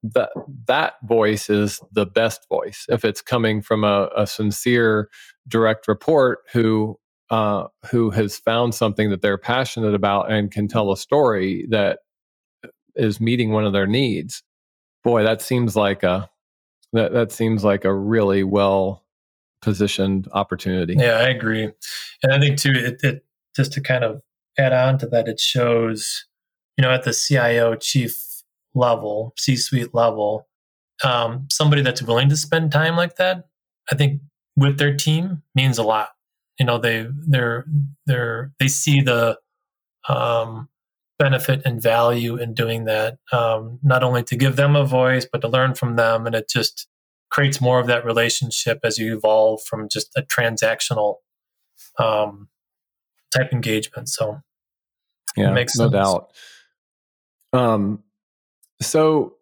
[0.03, 0.31] that
[0.67, 2.87] that voice is the best voice.
[2.89, 5.09] If it's coming from a, a sincere
[5.49, 6.99] direct report who
[7.31, 12.01] uh, who has found something that they're passionate about and can tell a story that
[12.97, 14.43] is meeting one of their needs
[15.03, 16.29] boy that seems like a
[16.93, 19.05] that, that seems like a really well
[19.63, 20.95] positioned opportunity.
[20.97, 21.71] Yeah i agree.
[22.23, 24.23] And i think too it, it just to kind of
[24.61, 26.27] add on to that it shows
[26.77, 28.27] you know at the cio chief
[28.75, 30.47] level, C suite level,
[31.05, 33.49] um, somebody that's willing to spend time like that,
[33.91, 34.21] I think
[34.57, 36.11] with their team means a lot.
[36.59, 37.65] You know, they they're
[38.07, 39.39] they're they see the
[40.09, 40.69] um,
[41.19, 43.19] benefit and value in doing that.
[43.33, 46.49] Um, not only to give them a voice, but to learn from them, and it
[46.49, 46.87] just
[47.31, 51.17] creates more of that relationship as you evolve from just a transactional
[51.99, 52.49] um,
[53.35, 54.09] type engagement.
[54.09, 54.43] So,
[55.37, 55.93] yeah, makes no sense.
[55.93, 56.33] doubt.
[57.53, 58.03] Um,
[58.81, 59.35] so,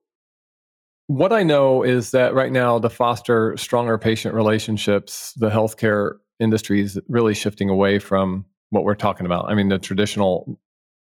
[1.07, 6.81] what I know is that right now, to foster stronger patient relationships, the healthcare industry
[6.81, 9.51] is really shifting away from what we're talking about.
[9.51, 10.59] I mean, the traditional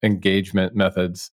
[0.04, 1.32] engagement methods.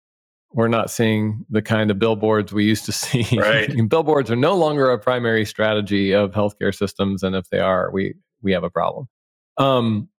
[0.54, 3.40] We're not seeing the kind of billboards we used to see.
[3.40, 3.72] Right.
[3.90, 8.16] billboards are no longer a primary strategy of healthcare systems, and if they are, we
[8.42, 9.08] we have a problem.
[9.58, 10.10] Um,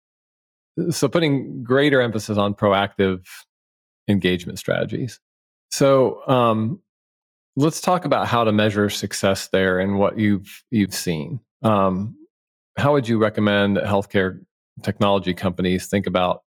[0.90, 3.24] so, putting greater emphasis on proactive
[4.08, 5.20] engagement strategies.
[5.70, 6.80] So um,
[7.56, 11.40] let's talk about how to measure success there and what you've you've seen.
[11.62, 12.16] Um,
[12.76, 14.40] how would you recommend that healthcare
[14.82, 16.42] technology companies think about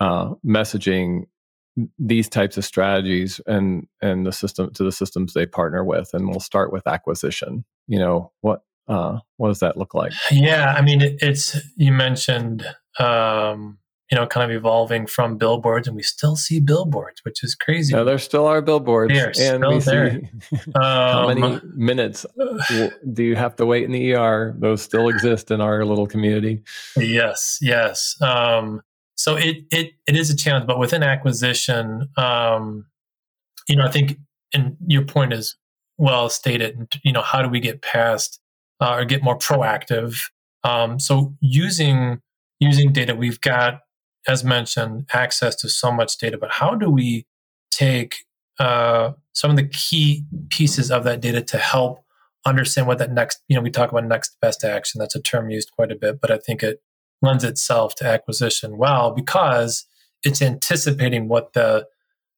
[0.00, 1.24] uh, messaging
[1.98, 6.10] these types of strategies and and the system to the systems they partner with?
[6.12, 7.64] And we'll start with acquisition.
[7.88, 10.12] You know what uh, what does that look like?
[10.30, 12.64] Yeah, I mean it, it's you mentioned
[12.98, 13.78] um,
[14.12, 17.94] you know, kind of evolving from billboards, and we still see billboards, which is crazy.
[17.94, 20.20] No, there still are billboards, and we there.
[20.20, 22.26] see how many um, minutes
[23.14, 24.54] do you have to wait in the ER?
[24.58, 26.62] Those still exist in our little community.
[26.94, 28.20] Yes, yes.
[28.20, 28.82] Um,
[29.16, 32.84] so it it it is a challenge, but within acquisition, um,
[33.66, 34.18] you know, I think,
[34.52, 35.56] and your point is
[35.96, 36.98] well stated.
[37.02, 38.40] You know, how do we get past
[38.78, 40.16] uh, or get more proactive?
[40.64, 42.20] Um, so using
[42.62, 43.80] using data, we've got
[44.28, 47.26] as mentioned, access to so much data, but how do we
[47.70, 48.24] take
[48.58, 52.04] uh, some of the key pieces of that data to help
[52.46, 54.98] understand what that next, you know, we talk about next best action.
[54.98, 56.82] That's a term used quite a bit, but I think it
[57.20, 59.86] lends itself to acquisition well because
[60.24, 61.86] it's anticipating what the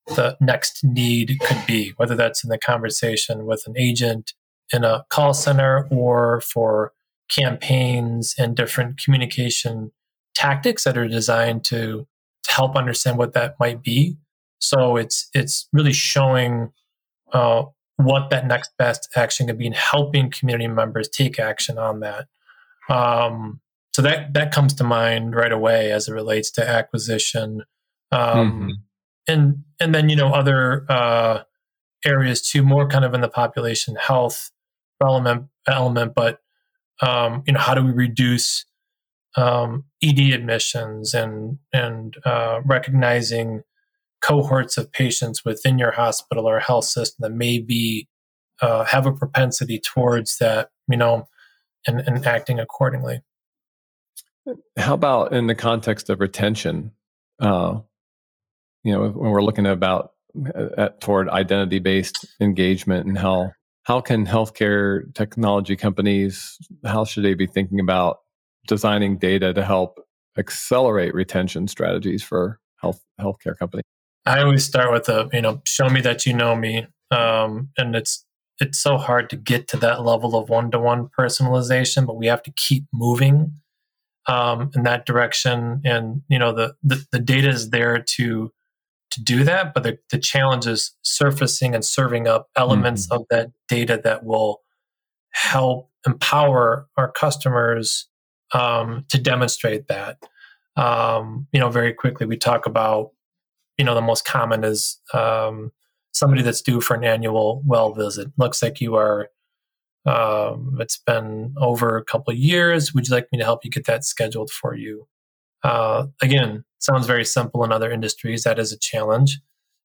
[0.09, 4.35] the next need could be, whether that's in the conversation with an agent
[4.71, 6.93] in a call center or for
[7.31, 9.93] campaigns and different communication
[10.35, 12.07] tactics that are designed to,
[12.43, 14.17] to help understand what that might be.
[14.59, 16.73] So it's it's really showing
[17.33, 17.65] uh,
[17.97, 22.27] what that next best action could be and helping community members take action on that.
[22.89, 23.61] Um,
[23.93, 27.63] so that that comes to mind right away as it relates to acquisition,
[28.11, 28.69] um, mm-hmm.
[29.29, 31.43] and and then you know other uh,
[32.05, 34.51] areas too, more kind of in the population health
[35.01, 36.41] element element, but
[37.03, 38.65] um, you know how do we reduce
[39.37, 43.63] um, ED admissions and and uh, recognizing
[44.23, 48.09] cohorts of patients within your hospital or health system that may be
[48.61, 51.29] uh, have a propensity towards that, you know,
[51.87, 53.21] and, and acting accordingly.
[54.79, 56.93] How about in the context of retention?
[57.41, 57.81] Uh,
[58.83, 60.13] you know, when we're looking about
[60.55, 63.53] uh, at, toward identity based engagement and how
[63.85, 68.19] how can healthcare technology companies how should they be thinking about
[68.67, 70.01] designing data to help
[70.39, 73.85] accelerate retention strategies for health healthcare companies?
[74.27, 77.95] I always start with a you know show me that you know me, um, and
[77.95, 78.25] it's
[78.61, 82.27] it's so hard to get to that level of one to one personalization, but we
[82.27, 83.61] have to keep moving
[84.27, 85.81] um, in that direction.
[85.85, 88.51] And you know, the, the the data is there to
[89.11, 93.21] to do that, but the, the challenge is surfacing and serving up elements mm-hmm.
[93.21, 94.63] of that data that will
[95.31, 98.09] help empower our customers
[98.55, 100.19] um, to demonstrate that.
[100.77, 103.11] Um, you know, very quickly, we talk about,
[103.77, 105.73] you know, the most common is um,
[106.13, 108.29] somebody that's due for an annual well visit.
[108.39, 109.29] Looks like you are.
[110.07, 112.93] Um, it's been over a couple years.
[112.95, 115.09] Would you like me to help you get that scheduled for you?
[115.63, 118.43] Uh, again, sounds very simple in other industries.
[118.43, 119.41] That is a challenge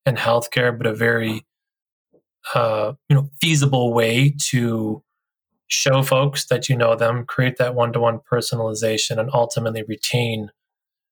[0.05, 1.45] in healthcare, but a very
[2.53, 5.03] uh, you know feasible way to
[5.69, 10.51] show folks that you know them, create that one-to-one personalization, and ultimately retain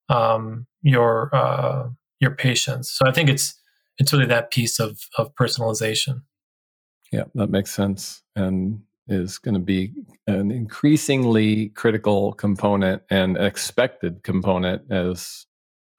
[0.09, 1.87] um, your uh,
[2.19, 2.91] your patients.
[2.91, 3.55] So I think it's
[3.97, 6.23] it's really that piece of of personalization.
[7.11, 9.93] Yeah, that makes sense, and is going to be
[10.27, 15.45] an increasingly critical component and expected component as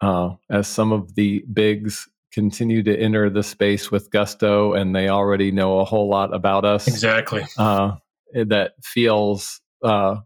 [0.03, 5.09] uh, as some of the bigs continue to enter the space with gusto, and they
[5.09, 6.87] already know a whole lot about us.
[6.87, 7.45] Exactly.
[7.57, 7.97] Uh,
[8.35, 10.17] that feels uh,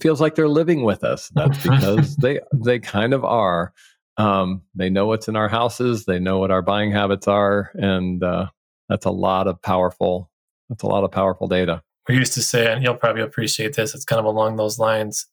[0.00, 1.28] feels like they're living with us.
[1.34, 3.72] That's because they they kind of are.
[4.18, 6.06] Um, they know what's in our houses.
[6.06, 8.46] They know what our buying habits are, and uh,
[8.88, 10.30] that's a lot of powerful.
[10.70, 11.82] That's a lot of powerful data.
[12.08, 13.94] We used to say, and you'll probably appreciate this.
[13.94, 15.26] It's kind of along those lines.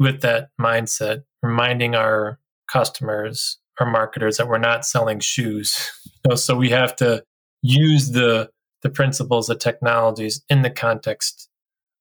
[0.00, 5.90] With that mindset, reminding our customers, our marketers, that we're not selling shoes.
[6.26, 7.22] You know, so we have to
[7.60, 8.48] use the
[8.80, 11.50] the principles, the technologies in the context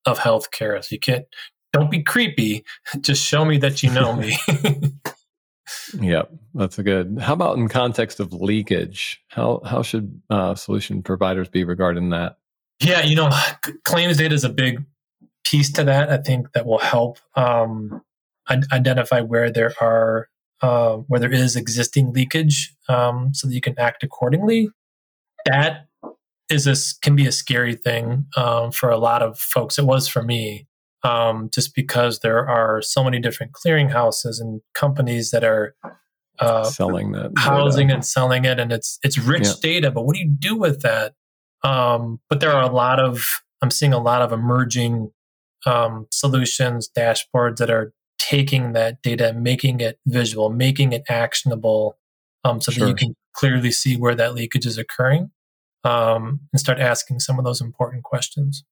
[0.05, 0.83] of healthcare.
[0.83, 1.25] So you can't
[1.73, 2.63] don't be creepy.
[3.01, 4.37] Just show me that you know me.
[5.99, 6.23] yeah,
[6.53, 7.17] that's a good.
[7.19, 9.21] How about in context of leakage?
[9.29, 12.37] How how should uh, solution providers be regarding that?
[12.79, 13.29] Yeah, you know,
[13.83, 14.83] claims data is a big
[15.43, 16.09] piece to that.
[16.09, 18.01] I think that will help um,
[18.71, 20.29] identify where there are
[20.61, 24.69] uh, where there is existing leakage, um, so that you can act accordingly.
[25.45, 25.87] That
[26.53, 29.77] is this can be a scary thing um, for a lot of folks.
[29.77, 30.67] It was for me
[31.03, 35.75] um, just because there are so many different clearinghouses and companies that are
[36.39, 37.95] uh, selling that housing data.
[37.95, 39.53] and selling it, and it's it's rich yeah.
[39.61, 39.91] data.
[39.91, 41.13] But what do you do with that?
[41.63, 45.11] Um, but there are a lot of I'm seeing a lot of emerging
[45.65, 51.97] um, solutions, dashboards that are taking that data, making it visual, making it actionable,
[52.43, 52.85] um, so sure.
[52.85, 55.31] that you can clearly see where that leakage is occurring,
[55.83, 58.63] um, and start asking some of those important questions.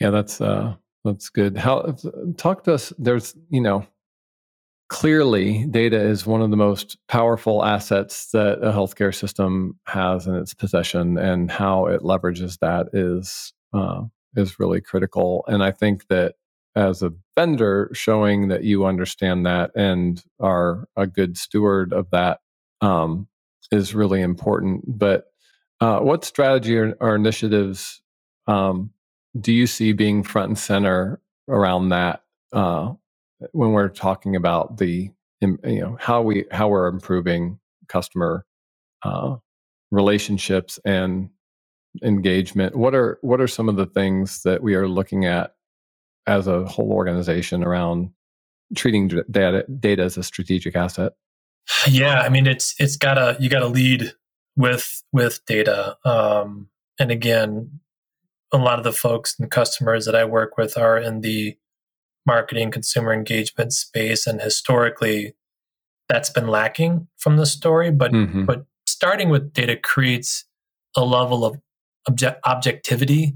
[0.00, 1.56] Yeah, that's uh, that's good.
[1.56, 1.96] How
[2.36, 2.92] talk to us?
[2.98, 3.86] There's you know
[4.88, 10.34] clearly data is one of the most powerful assets that a healthcare system has in
[10.34, 14.02] its possession, and how it leverages that is uh,
[14.36, 15.44] is really critical.
[15.48, 16.34] And I think that
[16.76, 22.38] as a vendor, showing that you understand that and are a good steward of that
[22.80, 23.26] um,
[23.72, 24.84] is really important.
[24.86, 25.24] But
[25.80, 28.02] uh, what strategy or, or initiatives
[28.46, 28.90] um,
[29.38, 32.22] do you see being front and center around that
[32.52, 32.92] uh,
[33.52, 35.10] when we're talking about the
[35.40, 37.58] you know how we how we're improving
[37.88, 38.44] customer
[39.04, 39.36] uh,
[39.90, 41.30] relationships and
[42.02, 42.74] engagement?
[42.74, 45.54] What are what are some of the things that we are looking at
[46.26, 48.10] as a whole organization around
[48.74, 51.12] treating data data as a strategic asset?
[51.86, 54.12] Yeah i mean it's it's gotta you gotta lead
[54.58, 57.80] with with data um, and again
[58.52, 61.56] a lot of the folks and customers that I work with are in the
[62.26, 65.34] marketing consumer engagement space and historically
[66.08, 68.44] that's been lacking from the story but mm-hmm.
[68.44, 70.44] but starting with data creates
[70.96, 71.58] a level of
[72.08, 73.34] object- objectivity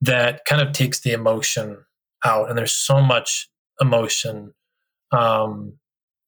[0.00, 1.84] that kind of takes the emotion
[2.24, 3.48] out and there's so much
[3.80, 4.54] emotion
[5.12, 5.74] um,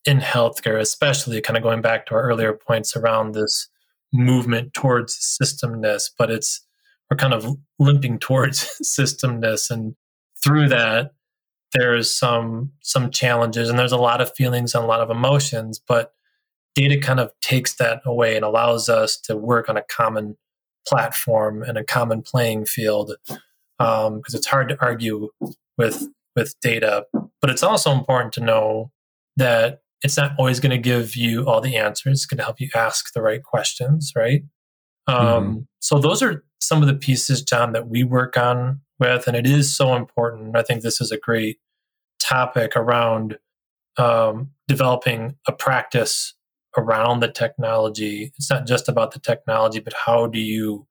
[0.04, 3.70] in healthcare especially kind of going back to our earlier points around this
[4.12, 6.64] movement towards systemness but it's
[7.10, 9.70] we're kind of limping towards systemness.
[9.70, 9.94] And
[10.42, 11.12] through that
[11.74, 15.80] there's some some challenges and there's a lot of feelings and a lot of emotions
[15.86, 16.12] but
[16.74, 20.36] data kind of takes that away and allows us to work on a common
[20.86, 25.28] platform and a common playing field because um, it's hard to argue
[25.76, 27.04] with with data.
[27.40, 28.90] But it's also important to know
[29.36, 32.60] that it's not always going to give you all the answers it's going to help
[32.60, 34.42] you ask the right questions right
[35.08, 35.58] um, mm-hmm.
[35.80, 39.46] So those are some of the pieces, John, that we work on with, and it
[39.46, 40.56] is so important.
[40.56, 41.58] I think this is a great
[42.20, 43.38] topic around
[43.96, 46.34] um, developing a practice
[46.76, 48.32] around the technology.
[48.36, 50.86] It's not just about the technology, but how do you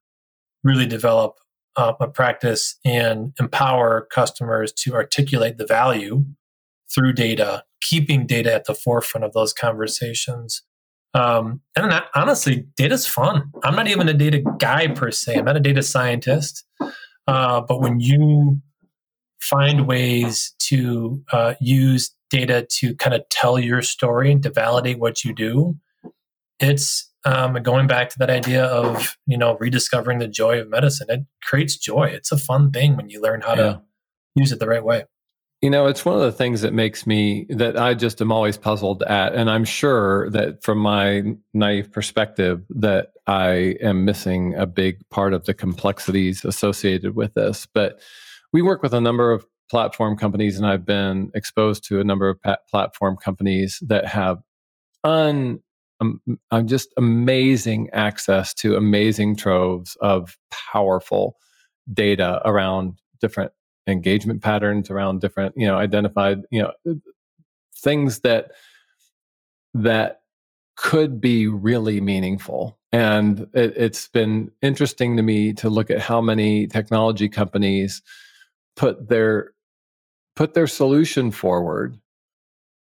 [0.64, 1.36] really develop
[1.76, 6.26] uh, a practice and empower customers to articulate the value
[6.94, 10.64] through data, keeping data at the forefront of those conversations.
[11.14, 13.52] Um, and that, honestly, data's fun.
[13.64, 15.38] I'm not even a data guy per se.
[15.38, 16.64] I'm not a data scientist.
[17.28, 18.62] Uh, but when you
[19.40, 25.00] find ways to uh, use data to kind of tell your story and to validate
[25.00, 25.78] what you do,
[26.60, 31.08] it's um, going back to that idea of you know rediscovering the joy of medicine.
[31.10, 32.06] It creates joy.
[32.06, 33.64] It's a fun thing when you learn how yeah.
[33.64, 33.82] to
[34.36, 35.06] use it the right way.
[35.62, 38.58] You know, it's one of the things that makes me that I just am always
[38.58, 44.68] puzzled at, and I'm sure that from my naive perspective that I am missing a
[44.68, 47.68] big part of the complexities associated with this.
[47.74, 48.00] But
[48.54, 52.30] we work with a number of platform companies, and I've been exposed to a number
[52.30, 52.40] of
[52.70, 54.38] platform companies that have
[55.04, 55.60] un
[56.00, 56.22] um,
[56.66, 61.38] just amazing access to amazing troves of powerful
[61.92, 63.52] data around different
[63.88, 67.00] engagement patterns around different you know identified you know
[67.76, 68.52] things that
[69.74, 70.22] that
[70.76, 72.78] could be really meaningful.
[72.92, 78.02] And it, has been interesting to me to look at how many technology companies
[78.76, 79.52] put their
[80.36, 82.00] put their solution forward.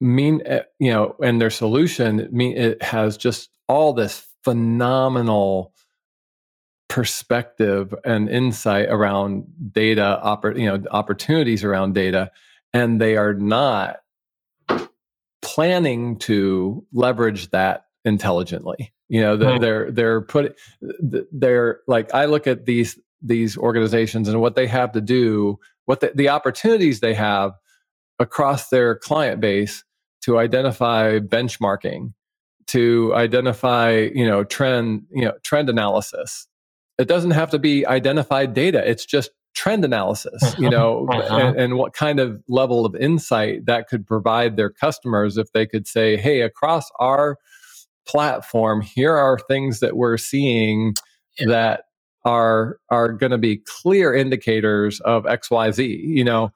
[0.01, 5.73] Mean eh, you know and their solution mean it has just all this phenomenal
[6.91, 12.31] perspective and insight around data oppor- you know opportunities around data
[12.75, 14.01] and they are not
[15.41, 20.59] planning to leverage that intelligently you know they're they're, they're put
[21.33, 26.01] they're like i look at these these organizations and what they have to do what
[26.01, 27.53] the, the opportunities they have
[28.19, 29.83] across their client base
[30.23, 32.13] to identify benchmarking,
[32.69, 36.47] to identify, you know, trend, you know, trend analysis.
[37.01, 38.89] It doesn't have to be identified data.
[38.89, 40.77] It's just trend analysis, you uh-huh.
[40.77, 41.37] know, uh-huh.
[41.37, 45.67] and, and, what kind of level of insight that could provide their customers if they
[45.67, 47.37] could say, hey, across our
[48.07, 50.95] platform, here are things that we're seeing
[51.39, 51.49] yeah.
[51.49, 51.85] that
[52.25, 56.53] are are going to be clear indicators of XYZ, you know,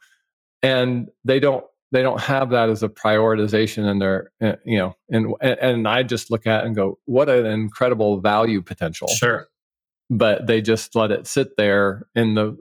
[0.63, 1.65] and they don't
[1.95, 6.03] they don't have that as a prioritization in their uh, you know and and i
[6.03, 9.47] just look at and go what an incredible value potential sure
[10.19, 12.57] but they just let it sit there in the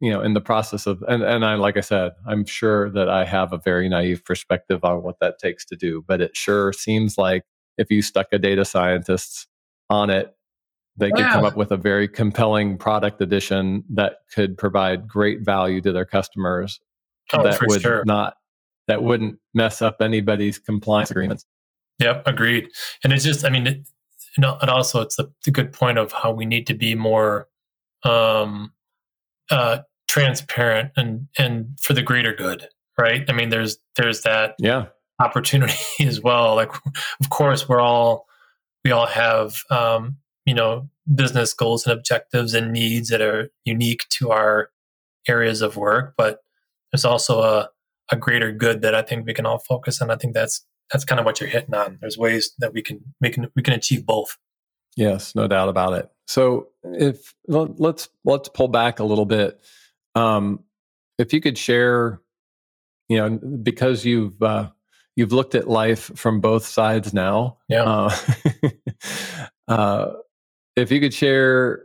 [0.00, 3.08] you know in the process of and and i like i said i'm sure that
[3.08, 6.72] i have a very naive perspective on what that takes to do but it sure
[6.72, 7.44] seems like
[7.78, 9.46] if you stuck a data scientist
[9.88, 10.34] on it
[10.98, 15.80] they could come up with a very compelling product edition that could provide great value
[15.80, 16.80] to their customers
[17.34, 18.02] oh, that would sure.
[18.04, 18.34] not
[18.88, 21.44] that wouldn't mess up anybody's compliance agreements.
[21.98, 22.68] Yep, agreed.
[23.02, 23.84] And it's just, I mean,
[24.42, 27.48] know, and also it's a, a good point of how we need to be more
[28.04, 28.72] um,
[29.50, 29.78] uh,
[30.08, 32.68] transparent and and for the greater good,
[32.98, 33.24] right?
[33.28, 34.86] I mean, there's there's that yeah
[35.20, 35.74] opportunity
[36.06, 36.54] as well.
[36.54, 36.72] Like,
[37.20, 38.26] of course, we're all
[38.84, 44.06] we all have um, you know business goals and objectives and needs that are unique
[44.10, 44.70] to our
[45.28, 46.40] areas of work, but
[46.92, 47.70] there's also a
[48.10, 50.10] a greater good that I think we can all focus on.
[50.10, 51.98] I think that's that's kind of what you're hitting on.
[52.00, 54.36] There's ways that we can we can we can achieve both.
[54.96, 56.10] Yes, no doubt about it.
[56.26, 59.60] So if let's let's pull back a little bit.
[60.14, 60.60] Um,
[61.18, 62.20] if you could share,
[63.08, 63.30] you know,
[63.62, 64.70] because you've uh,
[65.14, 67.58] you've looked at life from both sides now.
[67.68, 67.82] Yeah.
[67.84, 68.16] Uh,
[69.68, 70.12] uh,
[70.76, 71.82] if you could share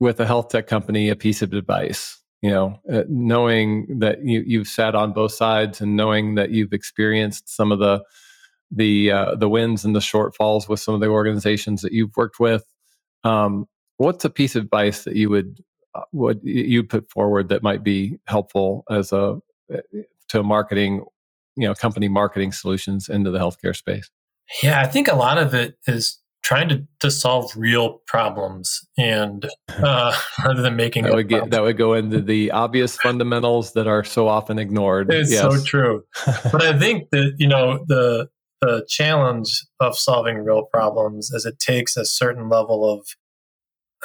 [0.00, 4.42] with a health tech company a piece of advice you know uh, knowing that you
[4.46, 8.02] you've sat on both sides and knowing that you've experienced some of the
[8.70, 12.38] the uh, the wins and the shortfalls with some of the organizations that you've worked
[12.38, 12.64] with
[13.24, 13.66] um,
[13.96, 15.62] what's a piece of advice that you would
[15.94, 19.38] uh, would you put forward that might be helpful as a
[19.72, 19.78] uh,
[20.28, 21.04] to marketing
[21.56, 24.10] you know company marketing solutions into the healthcare space?
[24.62, 26.18] Yeah i think a lot of it is
[26.48, 31.60] trying to, to solve real problems and uh, rather than making that would, get, that
[31.60, 35.12] would go into the obvious fundamentals that are so often ignored.
[35.12, 35.42] It's yes.
[35.42, 36.04] so true.
[36.50, 38.30] but I think that you know the
[38.62, 43.06] the challenge of solving real problems is it takes a certain level of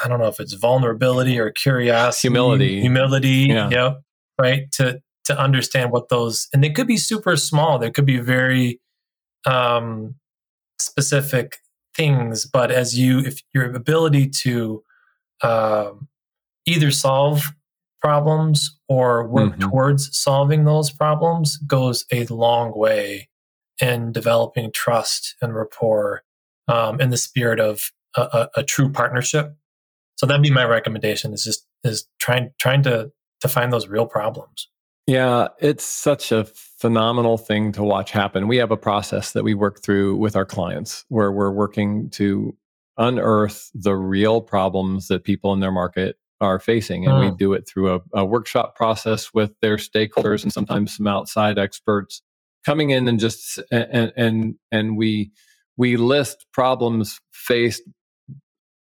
[0.03, 3.47] I don't know if it's vulnerability or curiosity, humility, humility.
[3.47, 3.69] Yeah.
[3.69, 4.01] Yep.
[4.37, 4.71] Right.
[4.73, 7.79] To to understand what those and they could be super small.
[7.79, 8.81] They could be very
[9.45, 10.15] um,
[10.77, 11.59] specific
[11.95, 14.83] things, but as you, if your ability to
[15.41, 16.07] um,
[16.65, 17.53] either solve
[18.01, 19.69] problems or work mm-hmm.
[19.69, 23.29] towards solving those problems goes a long way
[23.81, 26.23] in developing trust and rapport
[26.67, 29.55] um, in the spirit of a, a, a, true partnership.
[30.15, 34.05] So that'd be my recommendation: is just is trying trying to to find those real
[34.05, 34.69] problems.
[35.07, 36.45] Yeah, it's such a
[36.84, 38.49] phenomenal thing to watch happen.
[38.49, 42.57] We have a process that we work through with our clients where we're working to
[42.97, 47.05] unearth the real problems that people in their market are facing.
[47.05, 47.31] And mm.
[47.31, 51.57] we do it through a, a, workshop process with their stakeholders and sometimes some outside
[51.57, 52.21] experts
[52.65, 55.31] coming in and just and and and we
[55.77, 57.84] we list problems faced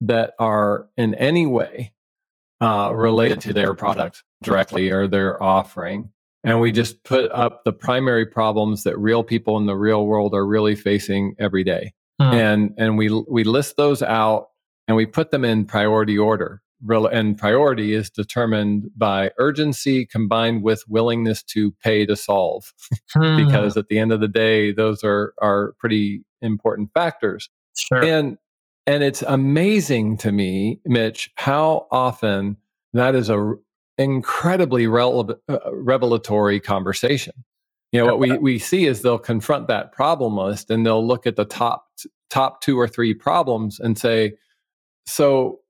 [0.01, 1.93] that are in any way
[2.61, 6.11] uh, related to their product directly or their offering.
[6.45, 10.35] And we just put up the primary problems that real people in the real world
[10.35, 11.93] are really facing every day.
[12.21, 12.35] Hmm.
[12.35, 14.49] And, and we, we list those out
[14.87, 16.61] and we put them in priority order.
[16.87, 22.73] And priority is determined by urgency combined with willingness to pay to solve.
[23.13, 23.37] Hmm.
[23.37, 27.49] because at the end of the day, those are, are pretty important factors.
[27.77, 28.03] Sure.
[28.03, 28.39] And
[28.87, 32.57] and it's amazing to me, Mitch, how often
[32.93, 33.55] that is a
[33.99, 37.33] incredibly rele- uh, revelatory conversation.
[37.93, 41.27] You know, what we, we see is they'll confront that problem list and they'll look
[41.27, 41.87] at the top
[42.29, 44.33] top two or three problems and say,
[45.07, 45.61] so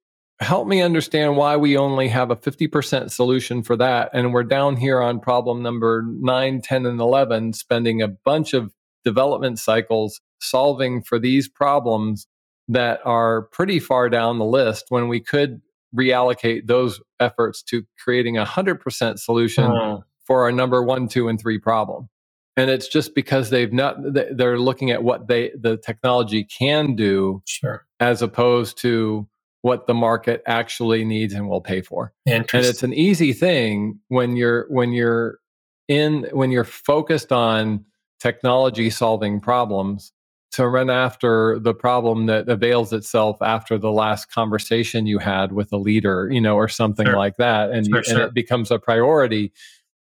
[0.40, 4.10] help me understand why we only have a 50% solution for that.
[4.14, 8.72] And we're down here on problem number 9, 10, and 11, spending a bunch of
[9.04, 12.26] development cycles solving for these problems
[12.68, 15.60] that are pretty far down the list when we could
[15.96, 20.04] reallocate those efforts to creating a 100% solution oh.
[20.24, 22.08] for our number one, two, and three problem.
[22.56, 27.42] And it's just because they've not, they're looking at what they, the technology can do
[27.46, 27.84] sure.
[27.98, 29.28] as opposed to
[29.62, 32.12] what the market actually needs and will pay for.
[32.26, 35.38] And it's an easy thing when you're, when you're
[35.88, 37.84] in, when you're focused on
[38.20, 40.12] technology solving problems
[40.54, 45.72] to run after the problem that avails itself after the last conversation you had with
[45.72, 47.16] a leader, you know, or something sure.
[47.16, 47.70] like that.
[47.70, 49.52] And, sure, and it becomes a priority,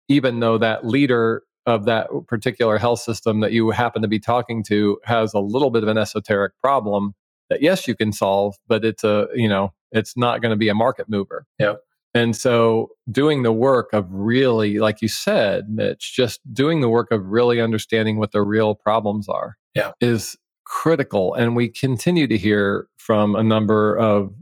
[0.08, 4.64] even though that leader of that particular health system that you happen to be talking
[4.64, 7.14] to has a little bit of an esoteric problem
[7.50, 10.70] that yes you can solve but it's a you know it's not going to be
[10.70, 11.74] a market mover yeah
[12.14, 17.12] and so doing the work of really like you said mitch just doing the work
[17.12, 19.92] of really understanding what the real problems are yeah.
[20.02, 21.34] is critical.
[21.34, 24.34] And we continue to hear from a number of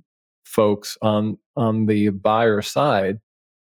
[0.43, 3.19] folks on on the buyer side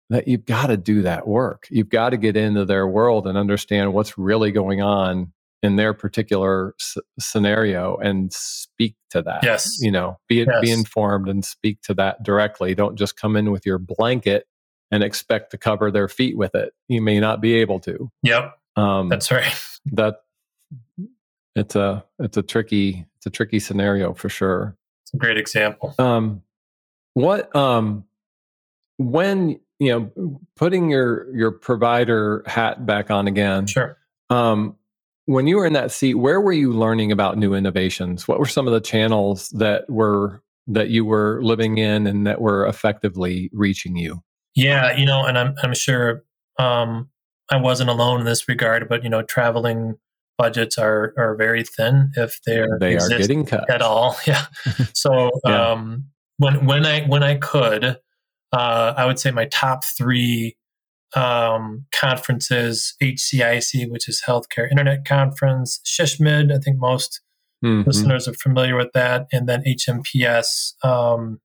[0.09, 1.67] that you've got to do that work.
[1.69, 5.33] You've got to get into their world and understand what's really going on
[5.63, 9.43] in their particular s- scenario and speak to that.
[9.43, 9.77] Yes.
[9.81, 10.61] You know, be yes.
[10.61, 12.73] be informed and speak to that directly.
[12.75, 14.45] Don't just come in with your blanket
[14.91, 16.73] and expect to cover their feet with it.
[16.87, 18.09] You may not be able to.
[18.23, 18.57] Yep.
[18.75, 19.53] Um, That's right.
[19.93, 20.17] That
[21.57, 24.77] it's a it's a tricky it's a tricky scenario for sure.
[25.03, 25.95] It's a great example.
[25.97, 26.43] Um,
[27.13, 28.05] what um,
[28.97, 33.65] when you know putting your your provider hat back on again?
[33.67, 33.97] Sure.
[34.29, 34.75] Um,
[35.25, 38.27] when you were in that seat, where were you learning about new innovations?
[38.27, 42.39] What were some of the channels that were that you were living in and that
[42.39, 44.21] were effectively reaching you?
[44.53, 46.23] Yeah, you know, and I'm I'm sure
[46.59, 47.09] um,
[47.49, 49.97] I wasn't alone in this regard, but you know, traveling
[50.38, 54.17] budgets are are very thin if they're they are getting cut at all.
[54.27, 54.45] Yeah.
[54.93, 55.71] So yeah.
[55.71, 56.05] Um,
[56.38, 60.55] when when I when I could, uh, I would say my top three
[61.15, 66.53] um, conferences: HCIC, which is Healthcare Internet Conference, SHSMD.
[66.53, 67.21] I think most
[67.63, 67.88] mm-hmm.
[67.88, 71.39] listeners are familiar with that, and then HMPS um,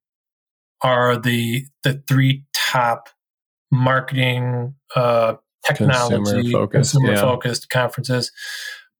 [0.82, 3.08] are the the three top
[3.70, 5.34] marketing uh,
[5.66, 7.20] technology consumer focused, consumer yeah.
[7.20, 8.30] focused conferences.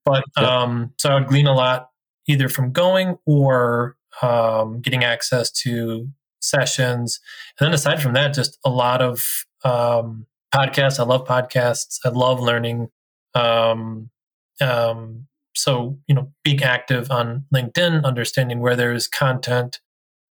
[0.05, 0.47] But yep.
[0.47, 1.89] um, so I would glean a lot
[2.27, 6.09] either from going or um, getting access to
[6.41, 7.21] sessions.
[7.59, 9.25] And then aside from that, just a lot of
[9.65, 10.99] um, podcasts.
[10.99, 11.99] I love podcasts.
[12.05, 12.89] I love learning.
[13.35, 14.11] Um,
[14.61, 19.81] um, so, you know, being active on LinkedIn, understanding where there's content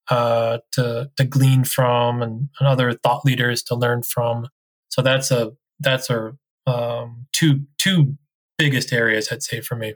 [0.08, 4.48] uh, to, to glean from and, and, other thought leaders to learn from.
[4.88, 6.32] So that's a, that's a,
[6.66, 8.16] um, two, two
[8.60, 9.94] biggest areas, I'd say, for me.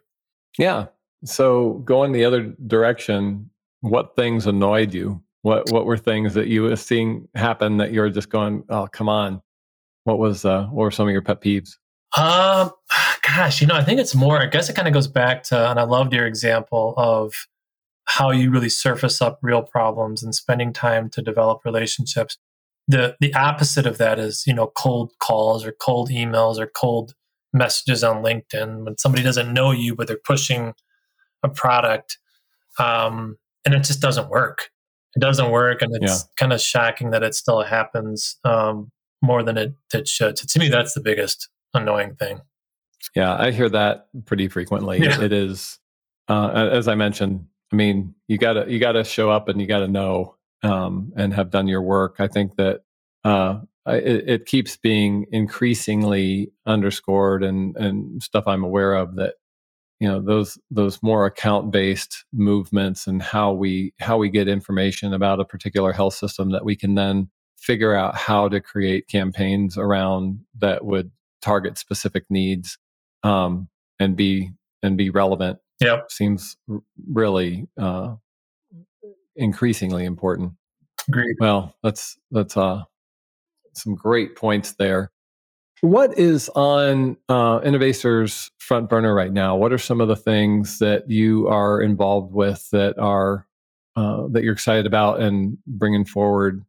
[0.58, 0.86] Yeah.
[1.24, 3.50] So going the other direction,
[3.80, 5.22] what things annoyed you?
[5.42, 9.08] What what were things that you were seeing happen that you're just going, oh, come
[9.08, 9.42] on?
[10.04, 11.76] What was uh, what were some of your pet peeves?
[12.16, 12.70] Um,
[13.22, 14.40] gosh, you know, I think it's more.
[14.40, 17.34] I guess it kind of goes back to, and I loved your example of
[18.06, 22.38] how you really surface up real problems and spending time to develop relationships.
[22.86, 27.14] The the opposite of that is, you know, cold calls or cold emails or cold
[27.54, 30.74] messages on LinkedIn when somebody doesn't know you, but they're pushing
[31.42, 32.18] a product,
[32.78, 34.70] um, and it just doesn't work.
[35.16, 36.28] It doesn't work, and it's yeah.
[36.36, 38.90] kind of shocking that it still happens um,
[39.22, 40.38] more than it, it should.
[40.38, 42.40] So to me, that's the biggest annoying thing.
[43.14, 44.98] Yeah, I hear that pretty frequently.
[44.98, 45.20] Yeah.
[45.20, 45.78] It is,
[46.28, 47.46] uh, as I mentioned.
[47.72, 51.50] I mean, you gotta you gotta show up and you gotta know um, and have
[51.50, 52.16] done your work.
[52.18, 52.82] I think that
[53.24, 59.34] uh, it, it, keeps being increasingly underscored and and stuff I'm aware of that
[60.00, 65.12] you know those those more account based movements and how we how we get information
[65.12, 67.28] about a particular health system that we can then
[67.58, 71.10] figure out how to create campaigns around that would
[71.40, 72.78] target specific needs
[73.22, 73.68] um,
[73.98, 74.50] and be
[74.82, 75.58] and be relevant.
[75.80, 76.10] Yep.
[76.10, 76.56] seems
[77.10, 78.14] really uh,
[79.34, 80.52] increasingly important.
[81.08, 81.36] Agreed.
[81.40, 82.84] Well, that's that's uh,
[83.76, 85.10] some great points there.
[85.80, 89.56] What is on uh, Innovaccer's front burner right now?
[89.56, 93.46] What are some of the things that you are involved with that are
[93.96, 96.64] uh, that you're excited about and bringing forward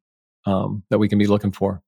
[0.45, 1.81] um, that we can be looking for?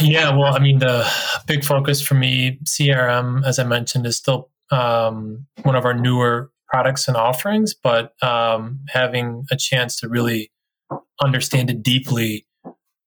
[0.00, 1.10] Yeah, well, I mean, the
[1.46, 6.50] big focus for me, CRM, as I mentioned, is still um, one of our newer
[6.68, 10.50] products and offerings, but um, having a chance to really
[11.22, 12.46] understand it deeply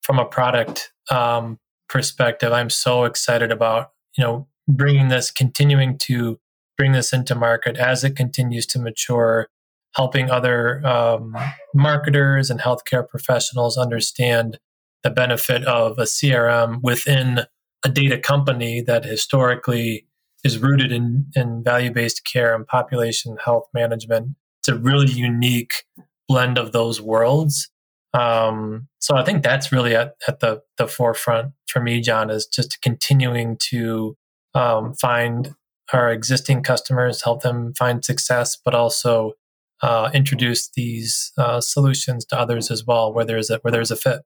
[0.02, 6.40] from a product um, perspective, I'm so excited about you know bringing this, continuing to
[6.78, 9.48] bring this into market as it continues to mature,
[9.96, 11.36] helping other um,
[11.76, 14.58] marketers and healthcare professionals understand
[15.04, 17.42] the benefit of a CRM within
[17.84, 20.06] a data company that historically
[20.44, 24.30] is rooted in, in value based care and population health management.
[24.60, 25.84] It's a really unique
[26.28, 27.70] blend of those worlds.
[28.14, 32.46] Um, so I think that's really at, at the, the forefront for me, John, is
[32.46, 34.18] just continuing to
[34.54, 35.56] um, find
[35.94, 39.34] our existing customers, help them find success, but also
[39.82, 43.96] uh, introduce these uh, solutions to others as well, where there's a where there's a
[43.96, 44.22] fit.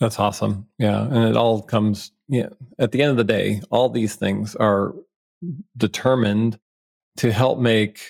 [0.00, 0.66] That's awesome.
[0.78, 2.12] Yeah, and it all comes.
[2.28, 2.48] Yeah,
[2.78, 4.94] at the end of the day, all these things are
[5.76, 6.58] determined
[7.18, 8.00] to help make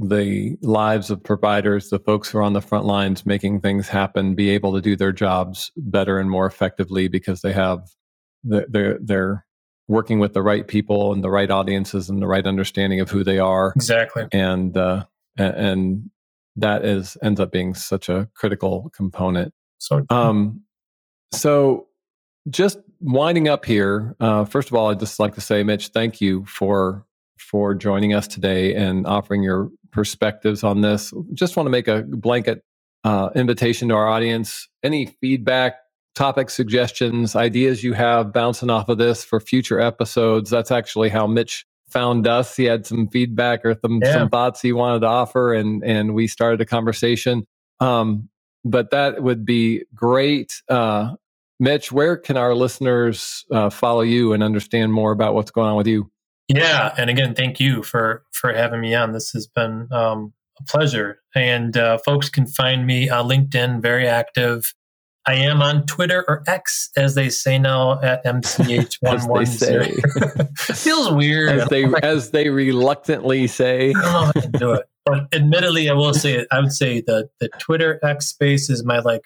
[0.00, 4.34] the lives of providers, the folks who are on the front lines making things happen,
[4.34, 7.88] be able to do their jobs better and more effectively because they have
[8.42, 9.46] the, they're they're
[9.88, 13.22] working with the right people and the right audiences and the right understanding of who
[13.22, 13.72] they are.
[13.76, 14.26] Exactly.
[14.32, 15.04] And uh,
[15.36, 16.10] and
[16.56, 19.52] that is ends up being such a critical component.
[19.78, 20.62] So um,
[21.32, 21.88] so
[22.48, 24.16] just winding up here.
[24.18, 27.04] Uh, first of all, I'd just like to say, Mitch, thank you for
[27.40, 31.12] for joining us today and offering your perspectives on this.
[31.34, 32.62] Just want to make a blanket
[33.04, 34.68] uh, invitation to our audience.
[34.82, 35.76] Any feedback,
[36.14, 40.50] topic suggestions, ideas you have bouncing off of this for future episodes?
[40.50, 42.56] That's actually how Mitch found us.
[42.56, 44.12] He had some feedback or some, yeah.
[44.12, 47.46] some thoughts he wanted to offer, and and we started a conversation.
[47.80, 48.28] Um,
[48.64, 50.52] but that would be great.
[50.68, 51.14] Uh,
[51.58, 55.76] Mitch, where can our listeners uh, follow you and understand more about what's going on
[55.76, 56.10] with you?
[56.56, 59.12] Yeah, and again, thank you for for having me on.
[59.12, 61.20] This has been um, a pleasure.
[61.34, 64.74] And uh, folks can find me on LinkedIn, very active.
[65.26, 70.58] I am on Twitter or X, as they say now, at mch110.
[70.76, 71.50] Feels weird.
[71.50, 73.90] As they as they reluctantly say.
[73.90, 76.48] I don't know how to do it, but admittedly, I will say it.
[76.50, 79.22] I would say the the Twitter X space is my like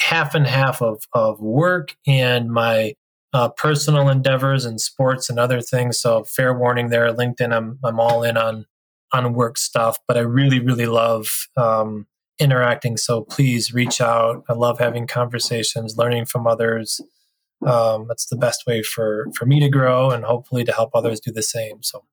[0.00, 2.94] half and half of of work and my
[3.32, 5.98] uh, personal endeavors and sports and other things.
[5.98, 8.66] So fair warning there, LinkedIn, I'm I'm all in on
[9.12, 12.06] on work stuff, but I really really love um,
[12.38, 12.96] interacting.
[12.96, 14.44] So please reach out.
[14.48, 17.00] I love having conversations, learning from others.
[17.66, 21.20] Um, that's the best way for for me to grow and hopefully to help others
[21.20, 21.82] do the same.
[21.82, 22.04] So.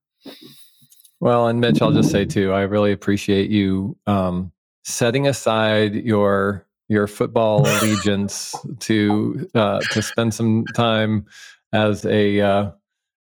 [1.19, 4.51] Well, and Mitch, I'll just say too, I really appreciate you um,
[4.83, 11.25] setting aside your your football allegiance to uh, to spend some time
[11.71, 12.71] as a uh,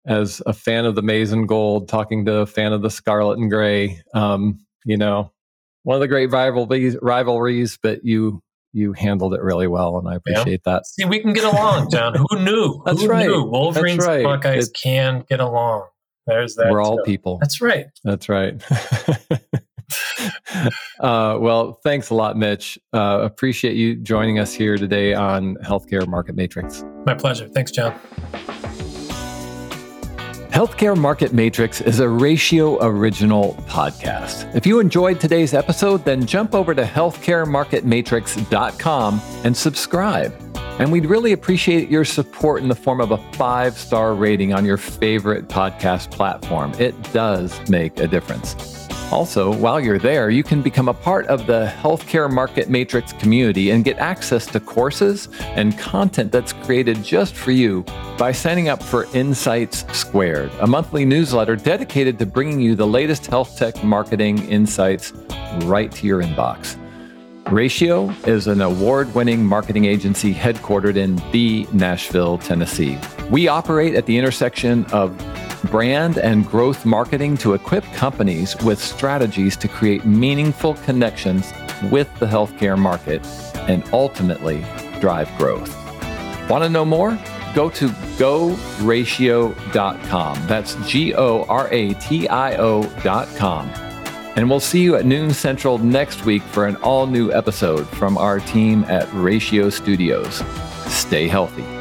[0.05, 3.39] as a fan of the maize and gold, talking to a fan of the scarlet
[3.39, 4.01] and gray.
[4.13, 5.33] Um, you know,
[5.83, 8.41] one of the great rivalries, rivalries, but you
[8.73, 10.73] you handled it really well, and I appreciate yeah.
[10.73, 10.87] that.
[10.87, 12.15] See, we can get along, John.
[12.15, 12.81] Who knew?
[12.85, 13.25] That's Who right.
[13.25, 13.43] Knew?
[13.43, 14.23] Wolverines That's right.
[14.23, 15.87] Buckeyes can get along.
[16.25, 16.71] There's that.
[16.71, 17.37] We're all people.
[17.39, 17.87] That's right.
[18.03, 18.61] That's right.
[20.99, 22.79] uh, well, thanks a lot, Mitch.
[22.93, 26.83] Uh, appreciate you joining us here today on Healthcare Market Matrix.
[27.05, 27.47] My pleasure.
[27.47, 27.93] Thanks, John.
[30.49, 34.55] Healthcare Market Matrix is a Ratio Original podcast.
[34.55, 40.33] If you enjoyed today's episode, then jump over to healthcaremarketmatrix.com and subscribe.
[40.79, 44.65] And we'd really appreciate your support in the form of a five star rating on
[44.65, 46.73] your favorite podcast platform.
[46.79, 48.76] It does make a difference.
[49.09, 53.69] Also, while you're there, you can become a part of the Healthcare Market Matrix community
[53.69, 57.85] and get access to courses and content that's created just for you
[58.17, 63.27] by signing up for Insights Squared, a monthly newsletter dedicated to bringing you the latest
[63.27, 65.13] health tech marketing insights
[65.63, 66.77] right to your inbox.
[67.51, 72.99] Ratio is an award winning marketing agency headquartered in the Nashville, Tennessee.
[73.29, 75.17] We operate at the intersection of
[75.71, 81.53] brand and growth marketing to equip companies with strategies to create meaningful connections
[81.89, 83.25] with the healthcare market
[83.69, 84.65] and ultimately
[84.99, 85.73] drive growth.
[86.49, 87.17] Want to know more?
[87.55, 89.53] Go to goratio.com.
[90.47, 93.86] That's G O R A T I O.com.
[94.37, 98.19] And we'll see you at noon central next week for an all new episode from
[98.19, 100.43] our team at Ratio Studios.
[100.85, 101.76] Stay healthy.